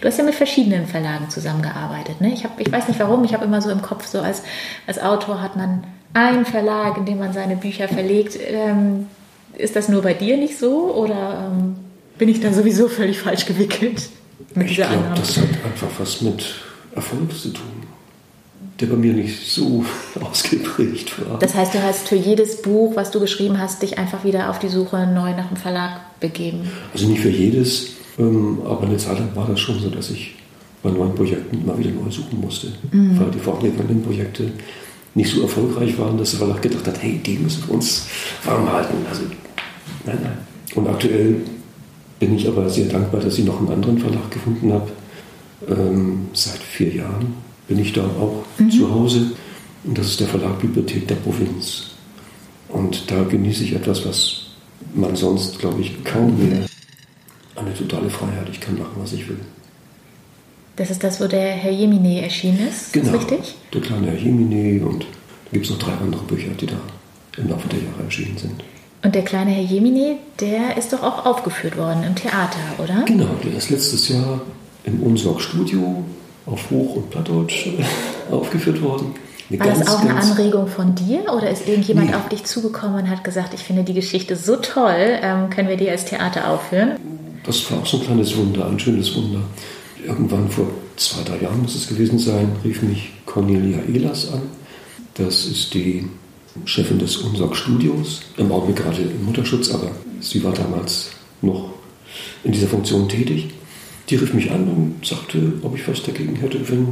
[0.00, 2.20] Du hast ja mit verschiedenen Verlagen zusammengearbeitet.
[2.20, 2.32] Ne?
[2.32, 4.42] Ich, hab, ich weiß nicht warum, ich habe immer so im Kopf, so als,
[4.86, 8.36] als Autor hat man einen Verlag, in dem man seine Bücher verlegt.
[8.48, 9.06] Ähm,
[9.56, 11.76] ist das nur bei dir nicht so oder ähm,
[12.18, 14.08] bin ich dann sowieso völlig falsch gewickelt
[14.54, 15.20] mit Ich dieser glaube, Annahme?
[15.20, 16.44] das hat einfach was mit
[16.94, 17.79] Erfolg zu tun,
[18.80, 19.84] der bei mir nicht so
[20.20, 21.38] ausgeprägt war.
[21.38, 24.58] Das heißt, du hast für jedes Buch, was du geschrieben hast, dich einfach wieder auf
[24.58, 26.70] die Suche neu nach einem Verlag begeben.
[26.92, 30.34] Also nicht für jedes, ähm, aber eine Zeit lang war das schon so, dass ich
[30.82, 34.50] bei neuen Projekten immer wieder neu suchen musste, weil die vorhergehenden Projekte
[35.14, 38.06] nicht so erfolgreich waren, dass der Verlag gedacht hat, hey, die müssen wir uns
[38.44, 38.94] warm halten.
[39.08, 39.22] Also,
[40.06, 40.38] nein, nein.
[40.74, 41.36] Und aktuell
[42.18, 44.90] bin ich aber sehr dankbar, dass ich noch einen anderen Verlag gefunden habe.
[45.68, 47.34] Ähm, seit vier Jahren
[47.70, 49.30] bin ich da auch zu Hause.
[49.84, 51.92] Und das ist der Verlag Bibliothek der Provinz.
[52.68, 54.46] Und da genieße ich etwas, was
[54.92, 56.66] man sonst, glaube ich, kaum mehr.
[57.54, 58.48] Eine totale Freiheit.
[58.50, 59.38] Ich kann machen, was ich will.
[60.76, 62.96] Das ist das, wo der Herr Jemine erschienen ist.
[62.96, 63.54] Ist das richtig?
[63.72, 66.80] Der kleine Herr Jemine und da gibt es noch drei andere Bücher, die da
[67.36, 68.64] im Laufe der Jahre erschienen sind.
[69.04, 73.04] Und der kleine Herr Jemine, der ist doch auch aufgeführt worden im Theater, oder?
[73.06, 74.40] Genau, der ist letztes Jahr
[74.84, 76.04] im Unsorg Studio
[76.50, 77.68] auf Hoch- und Plattdeutsch
[78.30, 79.14] aufgeführt worden.
[79.50, 82.16] Eine War das ganz, auch eine Anregung von dir oder ist irgendjemand Nee.
[82.16, 85.76] auf dich zugekommen und hat gesagt, ich finde die Geschichte so toll, ähm, können wir
[85.76, 86.92] die als Theater aufführen?
[87.44, 89.40] Das war auch so ein kleines Wunder, ein schönes Wunder.
[90.06, 94.42] Irgendwann vor zwei, drei Jahren muss es gewesen sein, rief mich Cornelia Ehlers an.
[95.14, 96.06] Das ist die
[96.64, 101.10] Chefin des Unsorg Studios, im Augenblick gerade im Mutterschutz, aber sie war damals
[101.42, 101.70] noch
[102.44, 103.50] in dieser Funktion tätig.
[104.10, 106.88] Die rief mich an und sagte, ob ich was dagegen hätte, wenn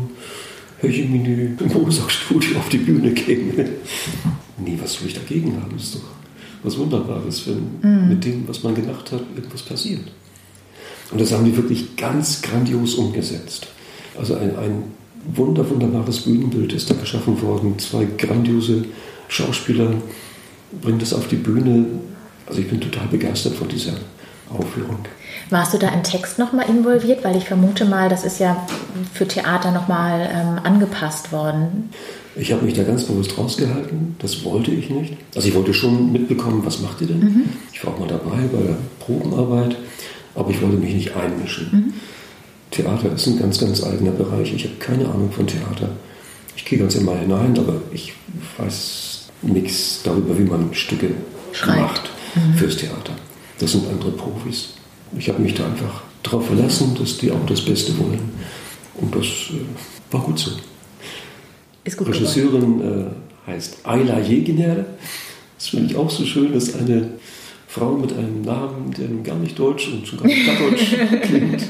[0.79, 3.69] Herr Jemini im Unsorg Studio auf die Bühne käme.
[4.57, 5.73] Nee, was soll ich dagegen haben?
[5.73, 6.03] Das ist doch
[6.63, 10.03] was Wunderbares, wenn mit dem, was man gedacht hat, irgendwas passiert.
[11.11, 13.67] Und das haben die wirklich ganz grandios umgesetzt.
[14.17, 14.83] Also ein, ein
[15.35, 17.79] wunder, wunderbares Bühnenbild ist da geschaffen worden.
[17.79, 18.85] Zwei grandiose
[19.29, 19.95] Schauspieler
[20.81, 21.87] bringen das auf die Bühne.
[22.47, 23.95] Also ich bin total begeistert von dieser
[24.51, 24.99] Aufführung.
[25.51, 27.25] Warst du da im Text nochmal involviert?
[27.25, 28.67] Weil ich vermute mal, das ist ja
[29.13, 31.91] für Theater nochmal ähm, angepasst worden.
[32.37, 34.17] Ich habe mich da ganz bewusst rausgehalten.
[34.21, 35.17] Das wollte ich nicht.
[35.35, 37.21] Also ich wollte schon mitbekommen, was macht ihr denn?
[37.21, 37.45] Mhm.
[37.73, 39.77] Ich war auch mal dabei bei der Probenarbeit,
[40.35, 41.69] aber ich wollte mich nicht einmischen.
[41.73, 41.95] Mhm.
[42.71, 44.53] Theater ist ein ganz, ganz eigener Bereich.
[44.55, 45.89] Ich habe keine Ahnung von Theater.
[46.57, 48.13] Ich gehe ganz immer hinein, aber ich
[48.59, 51.11] weiß nichts darüber, wie man Stücke
[51.53, 51.81] Schreibt.
[51.81, 52.55] macht mhm.
[52.55, 53.15] fürs Theater.
[53.59, 54.71] Das sind andere Profis.
[55.17, 58.31] Ich habe mich da einfach darauf verlassen, dass die auch das Beste wollen.
[58.95, 60.53] Und das äh, war gut so.
[61.85, 64.85] Ist gut Regisseurin äh, heißt Ayla Jegener.
[65.57, 67.11] Das finde ich auch so schön, dass eine
[67.67, 71.63] Frau mit einem Namen, der nun gar nicht deutsch und schon gar nicht plattdeutsch klingt,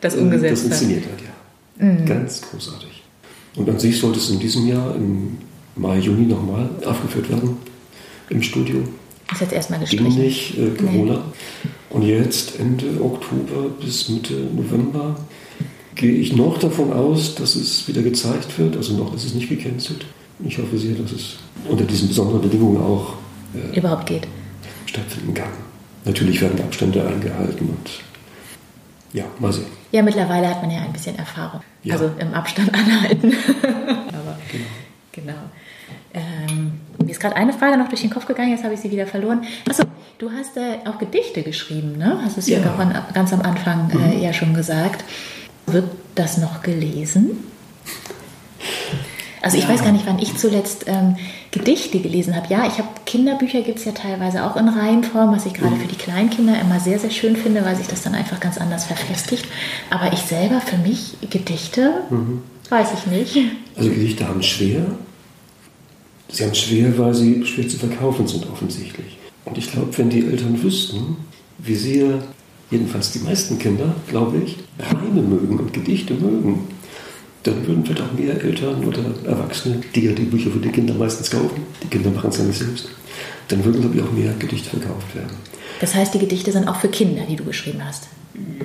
[0.00, 1.20] das umgesetzt das inszeniert hat.
[1.20, 1.84] Ja.
[1.84, 2.06] Mhm.
[2.06, 3.02] Ganz großartig.
[3.56, 5.38] Und an sich sollte es in diesem Jahr, im
[5.76, 7.56] Mai, Juni nochmal aufgeführt werden
[8.30, 8.82] im Studio.
[9.32, 10.10] Ist jetzt erstmal gestrichen.
[10.10, 11.14] Ging nicht, äh, Corona.
[11.14, 11.70] Nee.
[11.90, 15.16] Und jetzt Ende Oktober bis Mitte November
[15.94, 18.76] gehe ich noch davon aus, dass es wieder gezeigt wird.
[18.76, 20.06] Also noch ist es nicht gecancelt.
[20.44, 21.38] Ich hoffe sehr, dass es
[21.68, 23.14] unter diesen besonderen Bedingungen auch
[23.54, 24.26] äh, überhaupt geht.
[24.86, 25.50] Stattfinden kann.
[26.04, 27.90] Natürlich werden Abstände eingehalten und
[29.12, 29.66] ja, mal sehen.
[29.90, 31.60] Ja, mittlerweile hat man ja ein bisschen Erfahrung.
[31.82, 31.94] Ja.
[31.94, 33.34] Also im Abstand anhalten.
[33.62, 34.64] Aber genau.
[35.12, 35.38] genau.
[36.14, 36.72] Ähm,
[37.08, 39.06] mir ist gerade eine Frage noch durch den Kopf gegangen, jetzt habe ich sie wieder
[39.06, 39.42] verloren.
[39.66, 39.84] Achso,
[40.18, 42.20] du hast äh, auch Gedichte geschrieben, ne?
[42.22, 44.22] Hast du es ja, ja ganz am Anfang äh, mhm.
[44.22, 45.04] ja schon gesagt.
[45.66, 47.44] Wird das noch gelesen?
[49.40, 49.70] Also ich ja.
[49.70, 51.16] weiß gar nicht, wann ich zuletzt ähm,
[51.50, 52.46] Gedichte gelesen habe.
[52.50, 55.80] Ja, ich habe Kinderbücher, gibt es ja teilweise auch in Reihenform, was ich gerade mhm.
[55.80, 58.84] für die Kleinkinder immer sehr, sehr schön finde, weil sich das dann einfach ganz anders
[58.84, 59.46] verfestigt.
[59.88, 62.42] Aber ich selber, für mich, Gedichte, mhm.
[62.68, 63.38] weiß ich nicht.
[63.78, 64.82] Also Gedichte haben schwer,
[66.28, 69.16] Sie haben schwer, weil sie schwer zu verkaufen sind offensichtlich.
[69.44, 71.16] Und ich glaube, wenn die Eltern wüssten,
[71.58, 72.22] wie sehr,
[72.70, 76.66] jedenfalls die meisten Kinder, glaube ich, Reime mögen und Gedichte mögen,
[77.44, 80.94] dann würden vielleicht auch mehr Eltern oder Erwachsene, die ja die Bücher für die Kinder
[80.94, 82.88] meistens kaufen, die Kinder machen es ja nicht selbst,
[83.48, 85.36] dann würden, glaube ich, auch mehr Gedichte verkauft werden.
[85.80, 88.08] Das heißt, die Gedichte sind auch für Kinder, die du geschrieben hast?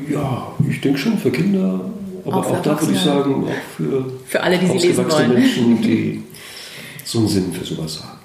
[0.10, 1.92] Ja, ich denke schon für Kinder,
[2.26, 5.34] aber auch, auch da würde ich sagen, auch für, für alle, die sie lesen wollen.
[5.34, 6.24] Menschen, die
[7.04, 8.20] so einen Sinn für sowas haben.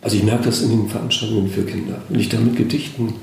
[0.00, 2.02] Also ich merke das in den Veranstaltungen für Kinder.
[2.08, 3.14] Wenn ich da mit Gedichten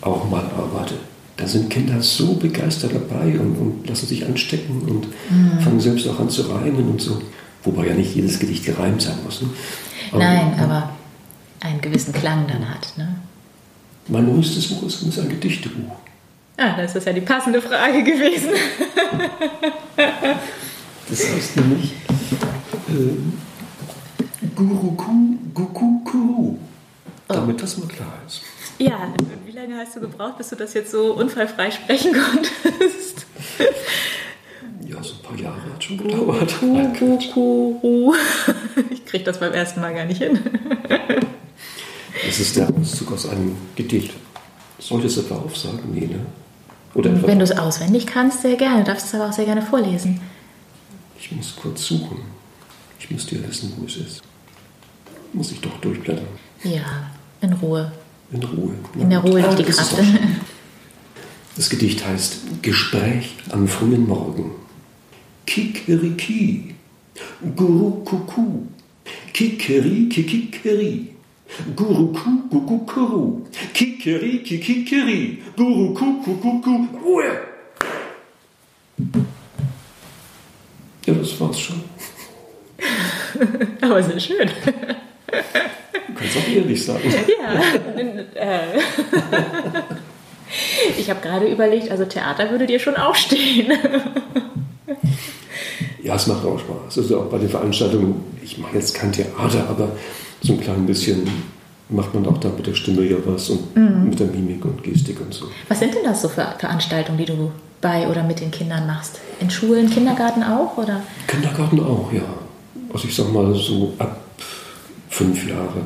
[0.00, 0.94] auch mal arbeite,
[1.36, 5.60] da sind Kinder so begeistert dabei und, und lassen sich anstecken und mhm.
[5.60, 7.20] fangen selbst auch an zu reimen und so.
[7.64, 9.42] Wobei ja nicht jedes Gedicht gereimt sein muss.
[9.42, 9.48] Ne?
[10.12, 10.90] Aber, Nein, aber
[11.60, 12.96] einen gewissen Klang dann hat.
[12.96, 13.16] Ne?
[14.08, 15.96] Mein neuestes Buch ist ein Gedichtebuch.
[16.56, 18.48] Ah, das ist ja die passende Frage gewesen.
[21.08, 21.92] das heißt nämlich,
[22.88, 22.92] äh,
[24.54, 26.58] Guruku, Gukukuru.
[27.28, 28.42] Damit das mal klar ist.
[28.78, 29.12] Ja,
[29.44, 33.26] wie lange hast du gebraucht, bis du das jetzt so unfallfrei sprechen konntest?
[34.86, 36.54] Ja, so ein paar Jahre hat schon gedauert.
[36.60, 38.14] Gukukuru.
[38.90, 40.38] Ich kriege das beim ersten Mal gar nicht hin.
[42.24, 44.12] Das ist der Auszug aus einem Gedicht.
[44.78, 45.92] Soll ich das etwa aufsagen?
[45.92, 46.26] Nee, ne?
[46.94, 48.84] Oder Wenn du es auswendig kannst, sehr gerne.
[48.84, 50.20] Du darfst es aber auch sehr gerne vorlesen.
[51.18, 52.18] Ich muss kurz suchen.
[52.98, 54.22] Ich muss dir wissen, wo es ist
[55.32, 56.26] muss ich doch durchblättern.
[56.64, 57.10] Ja,
[57.40, 57.92] in Ruhe.
[58.32, 58.74] In Ruhe.
[58.94, 59.02] Ja.
[59.02, 59.96] In der Ruhe liegt die Kraft.
[61.56, 64.50] Das Gedicht heißt Gespräch am frühen Morgen.
[65.46, 66.74] Kikeriki,
[67.56, 68.66] Guru Kuku,
[69.32, 71.14] Kikeri, Kikikeri,
[71.74, 77.40] Guru Kuku, Kuru, Kikeri, Kikikeri, Guru Kuku, Ruhe!
[81.06, 81.80] Ja, das war's schon.
[83.80, 84.50] Aber sehr schön.
[85.26, 87.02] Du kannst auch ehrlich sagen.
[87.04, 87.60] Ja.
[88.40, 88.80] Äh.
[90.98, 93.72] ich habe gerade überlegt, also Theater würde dir schon auch stehen.
[96.02, 96.98] Ja, es macht auch Spaß.
[96.98, 99.88] Also auch bei den Veranstaltungen, ich mache jetzt kein Theater, aber
[100.40, 101.28] so ein klein bisschen
[101.88, 104.10] macht man auch da mit der Stimme ja was und mhm.
[104.10, 105.46] mit der Mimik und Gestik und so.
[105.68, 107.50] Was sind denn das so für Veranstaltungen, die du
[107.80, 109.20] bei oder mit den Kindern machst?
[109.40, 110.76] In Schulen, Kindergarten auch?
[110.78, 111.02] Oder?
[111.26, 112.22] Kindergarten auch, ja.
[112.92, 114.25] Also ich sag mal so ab
[115.16, 115.80] fünf Jahre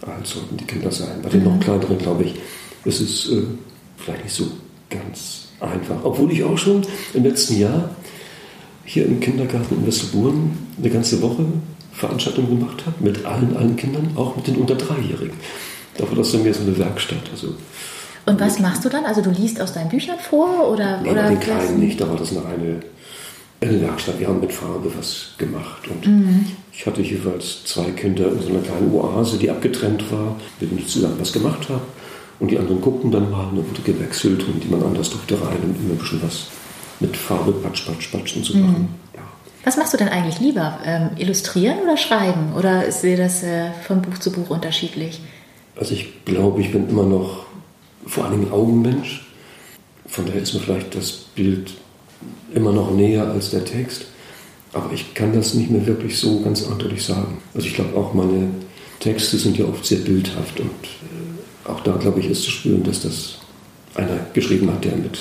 [0.00, 1.20] alt sollten die Kinder sein.
[1.22, 2.34] Bei den noch kleineren, glaube ich,
[2.84, 3.42] ist es äh,
[3.96, 4.46] vielleicht nicht so
[4.88, 5.96] ganz einfach.
[6.02, 7.90] Obwohl ich auch schon im letzten Jahr
[8.84, 11.44] hier im Kindergarten in Westerburen eine ganze Woche
[11.92, 15.36] Veranstaltung gemacht habe mit allen, allen Kindern, auch mit den unter Dreijährigen.
[15.96, 17.30] Da war das dann mehr so eine Werkstatt.
[17.30, 17.54] Also,
[18.26, 19.04] und was machst du dann?
[19.04, 21.00] Also du liest aus deinen Büchern vor oder?
[21.02, 22.80] Nee, oder bei den Kleinen nicht, da war das eine
[23.80, 24.18] Werkstatt.
[24.18, 25.88] Wir haben mit Farbe was gemacht.
[25.88, 26.46] Und mhm.
[26.72, 30.80] ich hatte jeweils zwei Kinder in so einer kleinen Oase, die abgetrennt war, mit denen
[30.80, 31.82] ich zusammen was gemacht habe.
[32.40, 35.58] Und die anderen guckten dann mal und dann wurde gewechselt und jemand anders durfte rein
[35.62, 36.48] und immer ein bisschen was
[37.00, 38.82] mit Farbe patsch, patsch, patschen zu machen.
[38.82, 38.88] Mhm.
[39.14, 39.22] Ja.
[39.64, 40.78] Was machst du denn eigentlich lieber?
[40.84, 42.54] Ähm, illustrieren oder schreiben?
[42.56, 45.20] Oder ist dir das äh, von Buch zu Buch unterschiedlich?
[45.76, 47.46] Also ich glaube, ich bin immer noch
[48.06, 49.26] vor allem Augenmensch.
[50.06, 51.72] Von daher ist mir vielleicht das Bild
[52.54, 54.06] immer noch näher als der Text.
[54.72, 57.38] Aber ich kann das nicht mehr wirklich so ganz eindeutig sagen.
[57.54, 58.48] Also ich glaube auch meine
[59.00, 62.82] Texte sind ja oft sehr bildhaft und äh, auch da glaube ich ist zu spüren,
[62.82, 63.38] dass das
[63.94, 65.18] einer geschrieben hat, der mit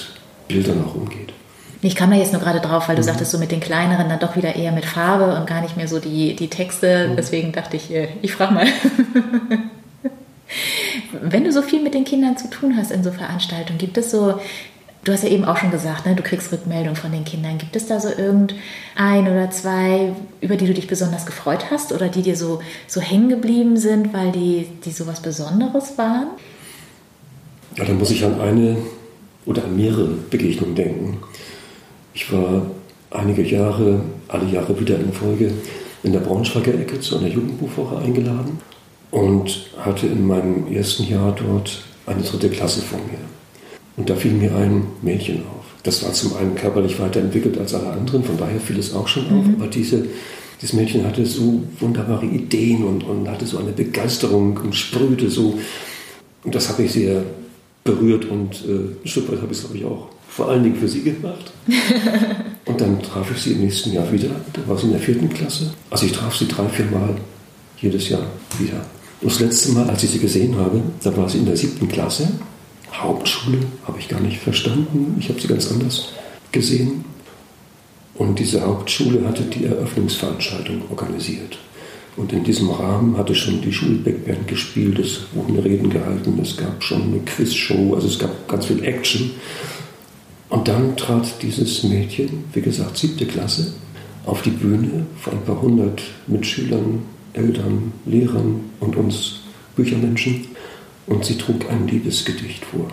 [0.48, 1.34] Bildern auch umgeht.
[1.82, 3.08] Ich kam da jetzt nur gerade drauf, weil du mhm.
[3.08, 5.88] sagtest, so mit den kleineren dann doch wieder eher mit Farbe und gar nicht mehr
[5.90, 7.10] so die, die Texte.
[7.10, 7.18] Mhm.
[7.18, 8.66] Deswegen dachte ich, äh, ich frage mal.
[11.22, 14.12] Wenn du so viel mit den Kindern zu tun hast in so Veranstaltungen, gibt es
[14.12, 14.40] so
[15.04, 17.58] Du hast ja eben auch schon gesagt, ne, du kriegst Rückmeldung von den Kindern.
[17.58, 22.08] Gibt es da so irgendein oder zwei, über die du dich besonders gefreut hast oder
[22.08, 26.28] die dir so, so hängen geblieben sind, weil die, die so was Besonderes waren?
[27.76, 28.78] Ja, da muss ich an eine
[29.46, 31.18] oder an mehrere Begegnungen denken.
[32.14, 32.66] Ich war
[33.12, 35.52] einige Jahre, alle Jahre wieder in Folge
[36.04, 38.60] in der Braunschweiger Ecke zu einer Jugendbuchwoche eingeladen
[39.12, 43.20] und hatte in meinem ersten Jahr dort eine dritte Klasse vor mir.
[43.96, 45.66] Und da fiel mir ein Mädchen auf.
[45.84, 49.26] Das war zum einen körperlich weiterentwickelt als alle anderen, von daher fiel es auch schon
[49.26, 49.46] auf.
[49.46, 49.56] Mhm.
[49.60, 50.06] Aber diese,
[50.62, 55.60] dieses Mädchen hatte so wunderbare Ideen und, und hatte so eine Begeisterung und sprühte so.
[56.44, 57.24] Und das habe ich sehr
[57.84, 60.78] berührt und äh, ein Stück weit habe ich es, glaube ich, auch vor allen Dingen
[60.78, 61.52] für sie gemacht.
[62.66, 64.30] und dann traf ich sie im nächsten Jahr wieder.
[64.54, 65.72] Da war sie in der vierten Klasse.
[65.90, 67.16] Also ich traf sie drei, vier Mal
[67.80, 68.26] jedes Jahr
[68.58, 68.86] wieder.
[69.22, 71.88] Und das letzte Mal, als ich sie gesehen habe, da war sie in der siebten
[71.88, 72.30] Klasse.
[72.94, 75.16] Hauptschule habe ich gar nicht verstanden.
[75.20, 76.10] Ich habe sie ganz anders
[76.52, 77.06] gesehen.
[78.16, 81.58] Und diese Hauptschule hatte die Eröffnungsveranstaltung organisiert.
[82.16, 86.84] Und in diesem Rahmen hatte schon die Schulbackband gespielt, es wurden Reden gehalten, es gab
[86.84, 89.32] schon eine Quizshow, also es gab ganz viel Action.
[90.50, 93.74] Und dann trat dieses Mädchen, wie gesagt, siebte Klasse,
[94.26, 97.02] auf die Bühne vor ein paar hundert Mitschülern,
[97.34, 99.40] Eltern, Lehrern und uns
[99.76, 100.46] Büchermenschen
[101.08, 102.88] und sie trug ein Liebesgedicht vor,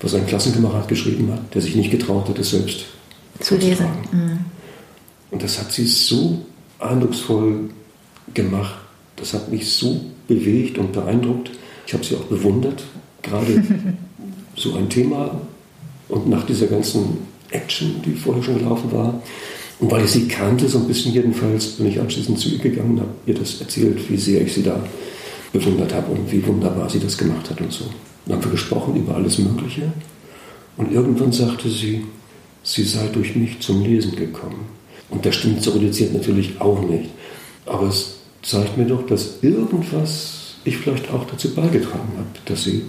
[0.00, 2.86] was ein Klassenkamerad geschrieben hat, der sich nicht getraut hat, es selbst
[3.40, 3.86] zu lesen.
[4.12, 4.38] Mhm.
[5.30, 6.46] Und das hat sie so
[6.78, 7.70] eindrucksvoll
[8.34, 8.76] gemacht,
[9.16, 11.50] das hat mich so bewegt und beeindruckt.
[11.86, 12.82] Ich habe sie auch bewundert,
[13.22, 13.62] gerade
[14.56, 15.40] so ein Thema
[16.08, 17.18] und nach dieser ganzen
[17.50, 19.22] Action, die vorher schon gelaufen war.
[19.78, 22.92] Und weil ich sie kannte, so ein bisschen jedenfalls, bin ich anschließend zu ihr gegangen
[22.92, 24.82] und habe ihr das erzählt, wie sehr ich sie da
[25.58, 27.84] bewundert habe und wie wunderbar sie das gemacht hat und so.
[28.26, 29.92] Dann haben wir gesprochen über alles Mögliche
[30.76, 32.04] und irgendwann sagte sie,
[32.62, 34.66] sie sei durch mich zum Lesen gekommen.
[35.08, 37.10] Und das stimmt so reduziert natürlich auch nicht.
[37.64, 42.82] Aber es zeigt mir doch, dass irgendwas ich vielleicht auch dazu beigetragen habe, dass sie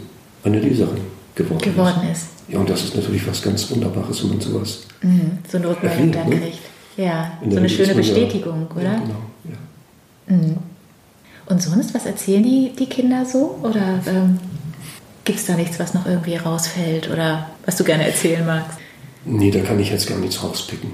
[0.44, 1.02] eine Leserin
[1.36, 2.24] geworden, geworden ist.
[2.24, 2.28] ist.
[2.50, 4.80] Ja, und das ist natürlich was ganz Wunderbares, wenn man sowas.
[5.02, 6.40] Mhm, so eine Rückmeldung dann ne?
[6.40, 6.60] kriegt.
[6.96, 8.84] Ja, so eine schöne Bestätigung, ja, oder?
[8.84, 9.22] Ja, genau.
[10.30, 10.36] Ja.
[10.36, 10.58] Mhm.
[11.50, 13.60] Und sonst, was erzählen die, die Kinder so?
[13.64, 14.40] Oder ähm,
[15.24, 18.78] gibt es da nichts, was noch irgendwie rausfällt oder was du gerne erzählen magst?
[19.26, 20.92] Nee, da kann ich jetzt gar nichts rauspicken.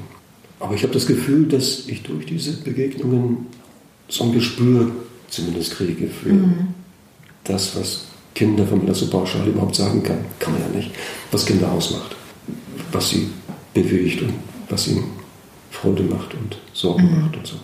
[0.59, 3.47] Aber ich habe das Gefühl, dass ich durch diese Begegnungen
[4.07, 4.91] so ein Gespür
[5.29, 6.67] zumindest kriege für mhm.
[7.43, 10.91] das, was Kinder, wenn man das so pauschal überhaupt sagen kann, kann man ja nicht,
[11.31, 12.15] was Kinder ausmacht,
[12.91, 13.29] was sie
[13.73, 14.33] bewegt und
[14.69, 15.05] was ihnen
[15.71, 17.21] Freude macht und Sorgen mhm.
[17.21, 17.55] macht und so.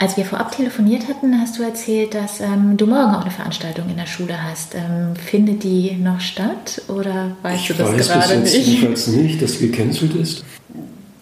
[0.00, 3.90] Als wir vorab telefoniert hatten, hast du erzählt, dass ähm, du morgen auch eine Veranstaltung
[3.90, 4.74] in der Schule hast.
[4.74, 8.66] Ähm, findet die noch statt oder weißt ich du das weiß gerade bis jetzt nicht?
[8.66, 10.42] jedenfalls nicht, dass die gecancelt ist.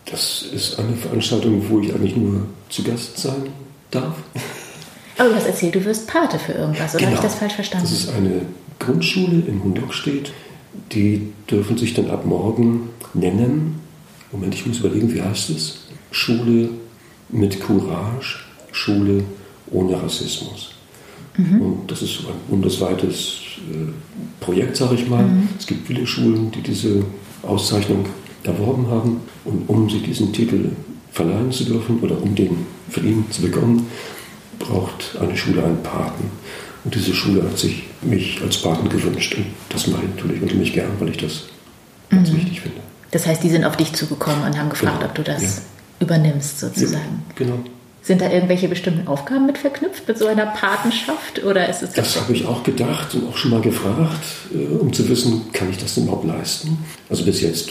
[0.05, 3.49] Das ist eine Veranstaltung, wo ich eigentlich nur zu Gast sein
[3.91, 4.14] darf.
[5.18, 7.16] Aber du hast erzählt, du wirst Pate für irgendwas, oder genau.
[7.16, 7.89] habe ich das falsch verstanden?
[7.91, 8.43] Das ist eine
[8.79, 10.33] Grundschule in Hundockstedt.
[10.93, 13.81] Die dürfen sich dann ab morgen nennen.
[14.31, 15.81] Moment, ich muss überlegen, wie heißt es?
[16.12, 16.68] Schule
[17.29, 18.47] mit Courage
[18.79, 19.24] Schule
[19.70, 20.70] ohne Rassismus.
[21.37, 21.61] Mhm.
[21.61, 23.93] Und das ist so ein bundesweites äh,
[24.41, 25.24] Projekt, sage ich mal.
[25.24, 25.49] Mhm.
[25.59, 27.05] Es gibt viele Schulen, die diese
[27.43, 28.07] Auszeichnung
[28.45, 29.20] erworben haben.
[29.45, 30.70] Und um sie diesen Titel
[31.12, 33.87] verleihen zu dürfen oder um den verliehen zu bekommen,
[34.59, 36.24] braucht eine Schule einen Paten.
[36.85, 39.35] Und diese Schule hat sich mich als Paten gewünscht.
[39.37, 41.45] Und das mache ich natürlich unheimlich gern, weil ich das
[42.11, 42.37] ganz mhm.
[42.39, 42.81] wichtig finde.
[43.11, 45.09] Das heißt, die sind auf dich zugekommen und haben gefragt, genau.
[45.09, 45.51] ob du das ja.
[46.01, 47.22] übernimmst, sozusagen.
[47.29, 47.59] Ja, genau.
[48.03, 51.44] Sind da irgendwelche bestimmten Aufgaben mit verknüpft mit so einer Patenschaft?
[51.44, 54.24] Oder ist es das habe ich auch gedacht und auch schon mal gefragt,
[54.55, 56.78] äh, um zu wissen, kann ich das denn überhaupt leisten?
[57.11, 57.70] Also bis jetzt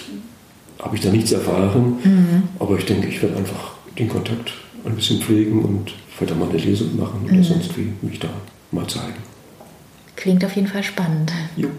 [0.79, 1.97] habe ich da nichts erfahren.
[2.03, 2.43] Mhm.
[2.59, 4.51] Aber ich denke, ich werde einfach den Kontakt
[4.85, 7.43] ein bisschen pflegen und vielleicht auch mal eine Lesung machen oder Mhm.
[7.43, 8.29] sonst wie mich da
[8.71, 9.15] mal zeigen.
[10.15, 11.31] Klingt auf jeden Fall spannend.
[11.55, 11.69] Jo,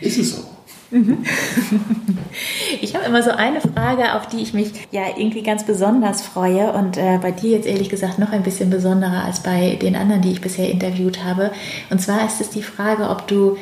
[0.00, 0.57] ist es auch.
[2.80, 6.72] Ich habe immer so eine Frage, auf die ich mich ja irgendwie ganz besonders freue
[6.72, 10.22] und äh, bei dir jetzt ehrlich gesagt noch ein bisschen besonderer als bei den anderen,
[10.22, 11.50] die ich bisher interviewt habe.
[11.90, 13.56] Und zwar ist es die Frage, ob du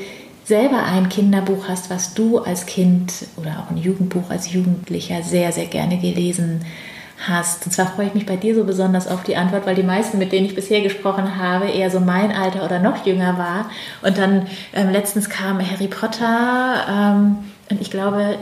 [0.45, 5.51] selber ein Kinderbuch hast, was du als Kind oder auch ein Jugendbuch als Jugendlicher sehr,
[5.53, 6.96] sehr gerne gelesen hast.
[7.65, 10.19] Und zwar freue ich mich bei dir so besonders auf die Antwort, weil die meisten,
[10.19, 13.71] mit denen ich bisher gesprochen habe, eher so mein Alter oder noch jünger war.
[14.03, 17.39] Und dann ähm, letztens kam Harry Potter ähm,
[17.71, 18.39] und ich glaube,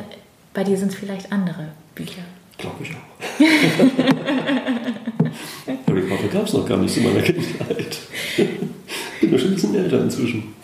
[0.52, 2.20] bei dir sind es vielleicht andere Bücher.
[2.58, 3.40] Glaube ich auch.
[5.88, 7.98] Harry Potter gab es noch gar nicht in meiner Kindheit.
[9.20, 10.54] Bin doch schon ein bisschen älter inzwischen.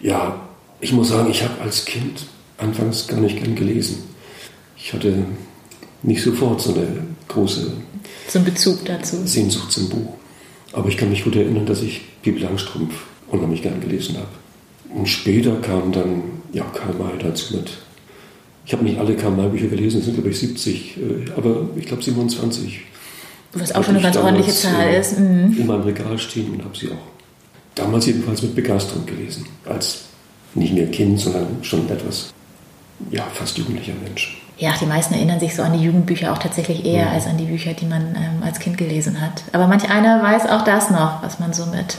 [0.00, 0.40] Ja,
[0.80, 4.04] ich muss sagen, ich habe als Kind anfangs gar nicht gern gelesen.
[4.76, 5.26] Ich hatte
[6.02, 6.86] nicht sofort so eine
[7.28, 7.72] große
[8.28, 9.16] So ein Bezug dazu.
[9.24, 10.14] Sehnsucht zum Buch.
[10.72, 12.94] Aber ich kann mich gut erinnern, dass ich Pippi Langstrumpf
[13.28, 14.28] unheimlich gern gelesen habe.
[14.94, 16.22] Und später kam dann
[16.52, 17.70] ja, Karl May dazu mit.
[18.64, 21.00] Ich habe nicht alle Karl May-Bücher gelesen, es sind glaube ich 70, äh,
[21.36, 22.82] aber ich glaube 27.
[23.54, 25.18] Was auch schon eine ganz ordentliche Zahl äh, ist.
[25.18, 25.56] Mhm.
[25.58, 27.08] In meinem Regal stehen und habe sie auch
[27.74, 29.46] damals jedenfalls mit Begeisterung gelesen.
[29.64, 30.04] Als
[30.54, 32.32] nicht mehr Kind, sondern schon etwas,
[33.10, 34.42] ja, fast jugendlicher Mensch.
[34.58, 37.12] Ja, die meisten erinnern sich so an die Jugendbücher auch tatsächlich eher Mhm.
[37.12, 39.44] als an die Bücher, die man ähm, als Kind gelesen hat.
[39.52, 41.96] Aber manch einer weiß auch das noch, was man so mit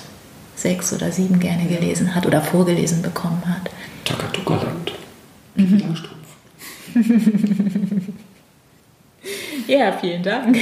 [0.56, 3.72] sechs oder sieben gerne gelesen hat oder vorgelesen bekommen hat.
[4.06, 4.92] Takatuka-Land.
[5.56, 5.96] Mhm.
[9.68, 10.58] Ja, vielen Dank.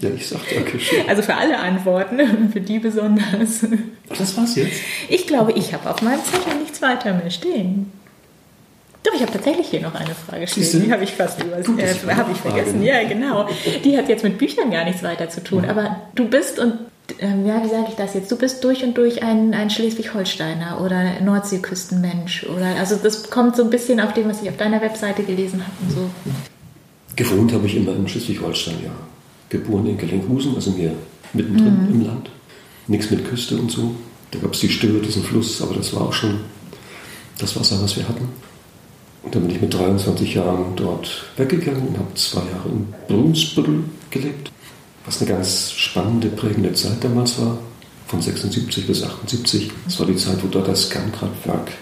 [0.00, 1.08] Ja, ich sag Dankeschön.
[1.08, 3.66] Also für alle Antworten und für die besonders.
[4.16, 4.80] Das war's jetzt?
[5.08, 7.90] Ich glaube, ich habe auf meinem Zettel nichts weiter mehr stehen.
[9.04, 10.82] Doch, ich habe tatsächlich hier noch eine Frage stehen.
[10.82, 12.82] Die habe ich fast über, Gut, dass äh, habe ich vergessen.
[12.82, 13.48] Ja, genau.
[13.84, 15.64] Die hat jetzt mit Büchern gar nichts weiter zu tun.
[15.64, 16.74] Aber du bist und
[17.20, 18.30] ähm, ja, wie sage ich das jetzt?
[18.30, 23.64] Du bist durch und durch ein, ein Schleswig-Holsteiner oder Nordseeküstenmensch oder also das kommt so
[23.64, 26.10] ein bisschen auf dem, was ich auf deiner Webseite gelesen habe und so.
[27.16, 28.90] Gewohnt habe ich immer in Schleswig-Holstein, ja.
[29.48, 30.92] Geboren in Gellinkhusen, also hier
[31.32, 32.30] mittendrin im Land.
[32.86, 33.94] Nichts mit Küste und so.
[34.30, 36.40] Da gab es die Stille, diesen Fluss, aber das war auch schon
[37.38, 38.28] das Wasser, was wir hatten.
[39.22, 43.84] Und dann bin ich mit 23 Jahren dort weggegangen und habe zwei Jahre in Brunsbüttel
[44.10, 44.52] gelebt,
[45.04, 47.58] was eine ganz spannende, prägende Zeit damals war,
[48.06, 49.70] von 76 bis 78.
[49.84, 51.72] Das war die Zeit, wo dort das Kernkraftwerk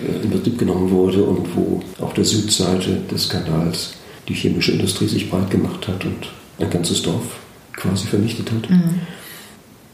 [0.00, 3.94] äh, in Betrieb genommen wurde und wo auf der Südseite des Kanals
[4.28, 6.28] die chemische Industrie sich breit gemacht hat und
[6.58, 7.38] ein ganzes Dorf
[7.74, 8.68] quasi vernichtet hat.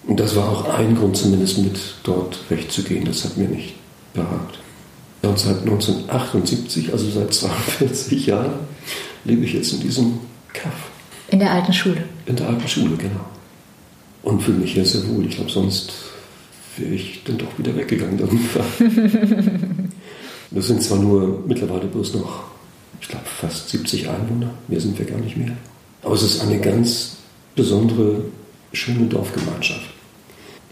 [0.07, 3.05] Und das war auch ein Grund zumindest mit dort wegzugehen.
[3.05, 3.75] Das hat mir nicht
[4.15, 4.59] behagt.
[5.23, 8.53] Und seit 1978, also seit 42 Jahren,
[9.25, 10.19] lebe ich jetzt in diesem
[10.53, 10.91] Kaff,
[11.29, 12.05] In der alten Schule.
[12.27, 13.25] in der alten Schule, genau.
[14.23, 15.27] Und fühle mich hier sehr wohl.
[15.27, 15.93] Ich glaube, sonst
[16.77, 18.19] wäre ich dann doch wieder weggegangen.
[20.51, 22.45] Das sind zwar nur mittlerweile bloß noch,
[23.01, 24.51] ich glaube, fast 70 Einwohner.
[24.69, 25.53] Mehr sind wir gar nicht mehr.
[26.03, 27.17] Aber es ist eine ganz
[27.55, 28.23] besondere,
[28.73, 29.91] schöne Dorfgemeinschaft.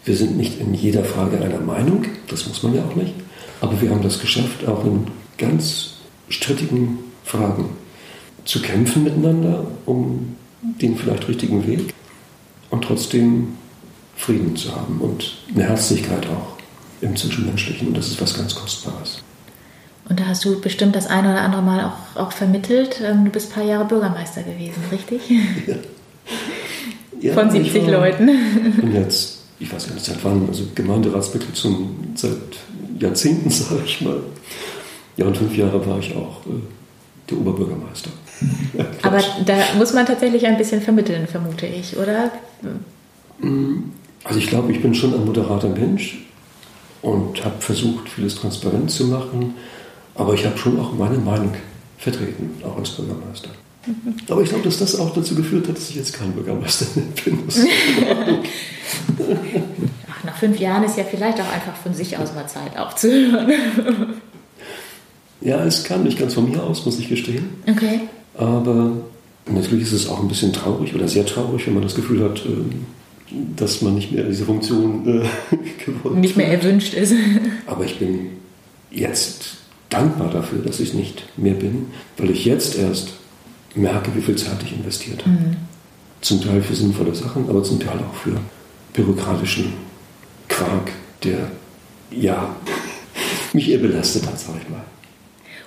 [0.05, 3.13] Wir sind nicht in jeder Frage einer Meinung, das muss man ja auch nicht.
[3.61, 5.07] Aber wir haben das geschafft, auch in
[5.37, 5.95] ganz
[6.29, 7.71] strittigen Fragen
[8.45, 11.93] zu kämpfen miteinander, um den vielleicht richtigen Weg
[12.71, 13.49] und trotzdem
[14.17, 16.57] Frieden zu haben und eine Herzlichkeit auch
[17.01, 17.89] im Zwischenmenschlichen.
[17.89, 19.19] Und das ist was ganz Kostbares.
[20.09, 23.01] Und da hast du bestimmt das eine oder andere Mal auch, auch vermittelt.
[23.05, 25.21] Ähm, Du bist ein paar Jahre Bürgermeister gewesen, richtig?
[27.21, 28.27] Ja, Von ich 70 war- Leuten.
[28.81, 32.39] bin jetzt, ich weiß gar nicht seit wann, also Gemeinderatsmitglied schon seit
[32.99, 34.21] Jahrzehnten, sage ich mal.
[35.17, 38.11] Ja, und fünf Jahre war ich auch äh, der Oberbürgermeister.
[39.03, 42.31] Aber da muss man tatsächlich ein bisschen vermitteln, vermute ich, oder?
[44.25, 46.25] Also ich glaube, ich bin schon ein moderater Mensch
[47.03, 49.55] und habe versucht, vieles transparent zu machen,
[50.15, 51.53] aber ich habe schon auch meine Meinung
[51.99, 53.51] vertreten, auch als Bürgermeister.
[54.28, 57.07] Aber ich glaube, dass das auch dazu geführt hat, dass ich jetzt kein Bürgermeister mehr
[57.24, 57.39] bin.
[60.11, 63.53] Ach, nach fünf Jahren ist ja vielleicht auch einfach von sich aus mal Zeit aufzuhören.
[65.41, 67.49] ja, es kam nicht ganz von mir aus, muss ich gestehen.
[67.66, 68.01] Okay.
[68.34, 68.93] Aber
[69.47, 72.45] natürlich ist es auch ein bisschen traurig oder sehr traurig, wenn man das Gefühl hat,
[72.45, 72.86] ähm,
[73.57, 77.14] dass man nicht mehr diese Funktion äh, gewollt Nicht mehr erwünscht ist.
[77.66, 78.30] Aber ich bin
[78.91, 79.57] jetzt
[79.89, 81.86] dankbar dafür, dass ich nicht mehr bin,
[82.16, 83.14] weil ich jetzt erst
[83.79, 85.57] merke, wie viel Zeit ich investiert habe.
[86.20, 88.37] Zum Teil für sinnvolle Sachen, aber zum Teil auch für
[88.93, 89.72] bürokratischen
[90.49, 91.51] Quark, der
[92.11, 92.57] ja
[93.53, 94.85] mich eher belastet hat, sag ich mal.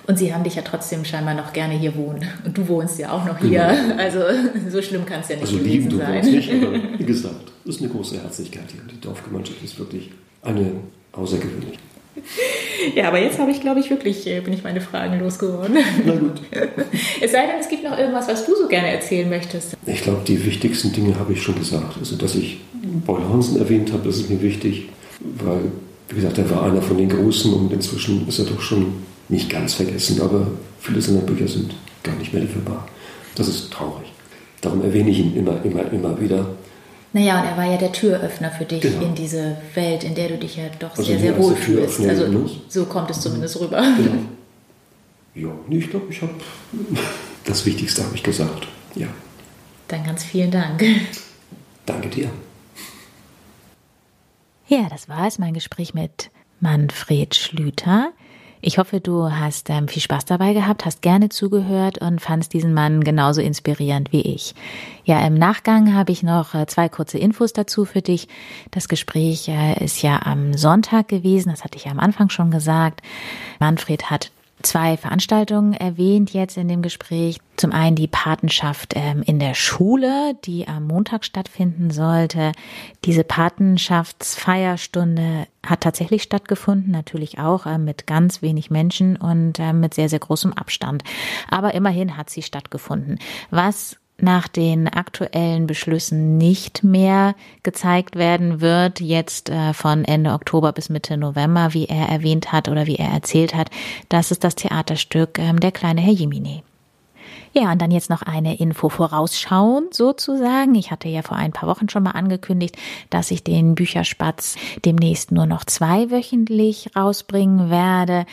[0.06, 2.26] Und sie haben dich ja trotzdem scheinbar noch gerne hier wohnen.
[2.44, 3.68] Und du wohnst ja auch noch hier.
[3.68, 3.96] Genau.
[3.96, 4.20] Also
[4.68, 6.24] so schlimm kann es ja nicht also gewesen lieben sein.
[6.24, 8.80] Nicht, aber wie gesagt, es ist eine große Herzlichkeit hier.
[8.90, 10.10] Die Dorfgemeinschaft ist wirklich
[10.42, 10.72] eine
[11.12, 11.78] außergewöhnliche.
[12.96, 15.76] Ja, aber jetzt habe ich, glaube ich, wirklich, äh, bin ich meine Fragen losgeworden.
[16.04, 16.40] Na gut.
[17.20, 19.76] Es sei denn, es gibt noch irgendwas, was du so gerne erzählen möchtest.
[19.86, 21.96] Ich glaube, die wichtigsten Dinge habe ich schon gesagt.
[21.98, 22.60] Also, dass ich
[23.06, 24.88] Paul Hansen erwähnt habe, das ist mir wichtig,
[25.20, 25.60] weil,
[26.08, 28.94] wie gesagt, er war einer von den Großen und inzwischen ist er doch schon
[29.28, 30.48] nicht ganz vergessen, aber
[30.80, 32.88] viele seiner Bücher sind gar nicht mehr lieferbar.
[33.36, 34.12] Das ist traurig.
[34.60, 36.46] Darum erwähne ich ihn immer, immer, immer wieder.
[37.12, 39.02] Naja, und er war ja der Türöffner für dich genau.
[39.02, 42.00] in diese Welt, in der du dich ja doch also sehr, sehr wohl fühlst.
[42.00, 42.48] Also ne?
[42.68, 43.82] so kommt es zumindest rüber.
[43.96, 44.12] Genau.
[45.34, 46.34] Ja, nee, ich glaube, ich habe
[47.44, 48.68] das Wichtigste habe ich gesagt.
[48.94, 49.06] Ja.
[49.88, 50.84] Dann ganz vielen Dank.
[51.86, 52.30] Danke dir.
[54.68, 58.12] Ja, das war es, mein Gespräch mit Manfred Schlüter.
[58.64, 62.72] Ich hoffe, du hast ähm, viel Spaß dabei gehabt, hast gerne zugehört und fandst diesen
[62.72, 64.54] Mann genauso inspirierend wie ich.
[65.04, 68.28] Ja, im Nachgang habe ich noch äh, zwei kurze Infos dazu für dich.
[68.70, 72.52] Das Gespräch äh, ist ja am Sonntag gewesen, das hatte ich ja am Anfang schon
[72.52, 73.02] gesagt.
[73.58, 74.30] Manfred hat
[74.62, 77.38] zwei Veranstaltungen erwähnt jetzt in dem Gespräch.
[77.56, 82.52] Zum einen die Patenschaft ähm, in der Schule, die am Montag stattfinden sollte.
[83.04, 89.94] Diese Patenschaftsfeierstunde hat tatsächlich stattgefunden, natürlich auch äh, mit ganz wenig Menschen und äh, mit
[89.94, 91.02] sehr, sehr großem Abstand.
[91.50, 93.18] Aber immerhin hat sie stattgefunden.
[93.50, 100.72] Was nach den aktuellen Beschlüssen nicht mehr gezeigt werden wird, jetzt äh, von Ende Oktober
[100.72, 103.70] bis Mitte November, wie er erwähnt hat oder wie er erzählt hat.
[104.08, 106.62] Das ist das Theaterstück ähm, Der kleine Herr Jimine.
[107.54, 110.74] Ja, und dann jetzt noch eine Info vorausschauend sozusagen.
[110.74, 112.78] Ich hatte ja vor ein paar Wochen schon mal angekündigt,
[113.10, 114.56] dass ich den Bücherspatz
[114.86, 118.24] demnächst nur noch zweiwöchentlich rausbringen werde.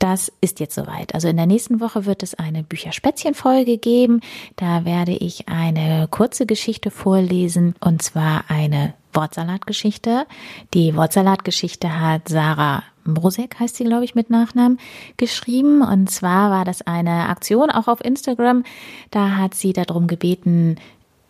[0.00, 1.14] Das ist jetzt soweit.
[1.14, 4.22] Also in der nächsten Woche wird es eine Bücherspätzchen-Folge geben.
[4.56, 10.26] Da werde ich eine kurze Geschichte vorlesen und zwar eine Wortsalatgeschichte.
[10.72, 14.78] Die Wortsalatgeschichte hat Sarah Brosek heißt sie, glaube ich, mit Nachnamen,
[15.18, 15.82] geschrieben.
[15.82, 18.64] Und zwar war das eine Aktion auch auf Instagram.
[19.10, 20.76] Da hat sie darum gebeten,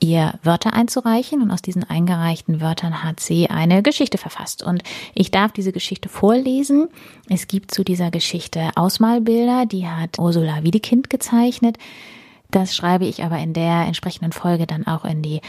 [0.01, 4.83] ihr Wörter einzureichen und aus diesen eingereichten Wörtern hat sie eine Geschichte verfasst und
[5.15, 6.89] ich darf diese Geschichte vorlesen.
[7.29, 11.77] Es gibt zu dieser Geschichte Ausmalbilder, die hat Ursula Wiedekind gezeichnet.
[12.51, 15.41] Das schreibe ich aber in der entsprechenden Folge dann auch in die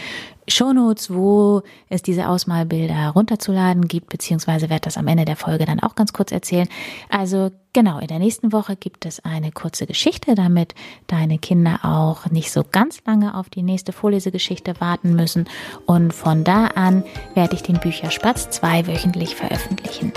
[0.47, 5.79] Shownotes, wo es diese Ausmalbilder runterzuladen gibt, beziehungsweise werde das am Ende der Folge dann
[5.79, 6.67] auch ganz kurz erzählen.
[7.09, 10.75] Also genau, in der nächsten Woche gibt es eine kurze Geschichte, damit
[11.07, 15.45] deine Kinder auch nicht so ganz lange auf die nächste Vorlesegeschichte warten müssen.
[15.85, 20.11] Und von da an werde ich den Bücherspatz zweiwöchentlich veröffentlichen.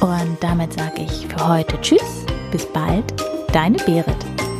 [0.00, 3.14] Und damit sage ich für heute Tschüss, bis bald,
[3.52, 4.53] deine Berit.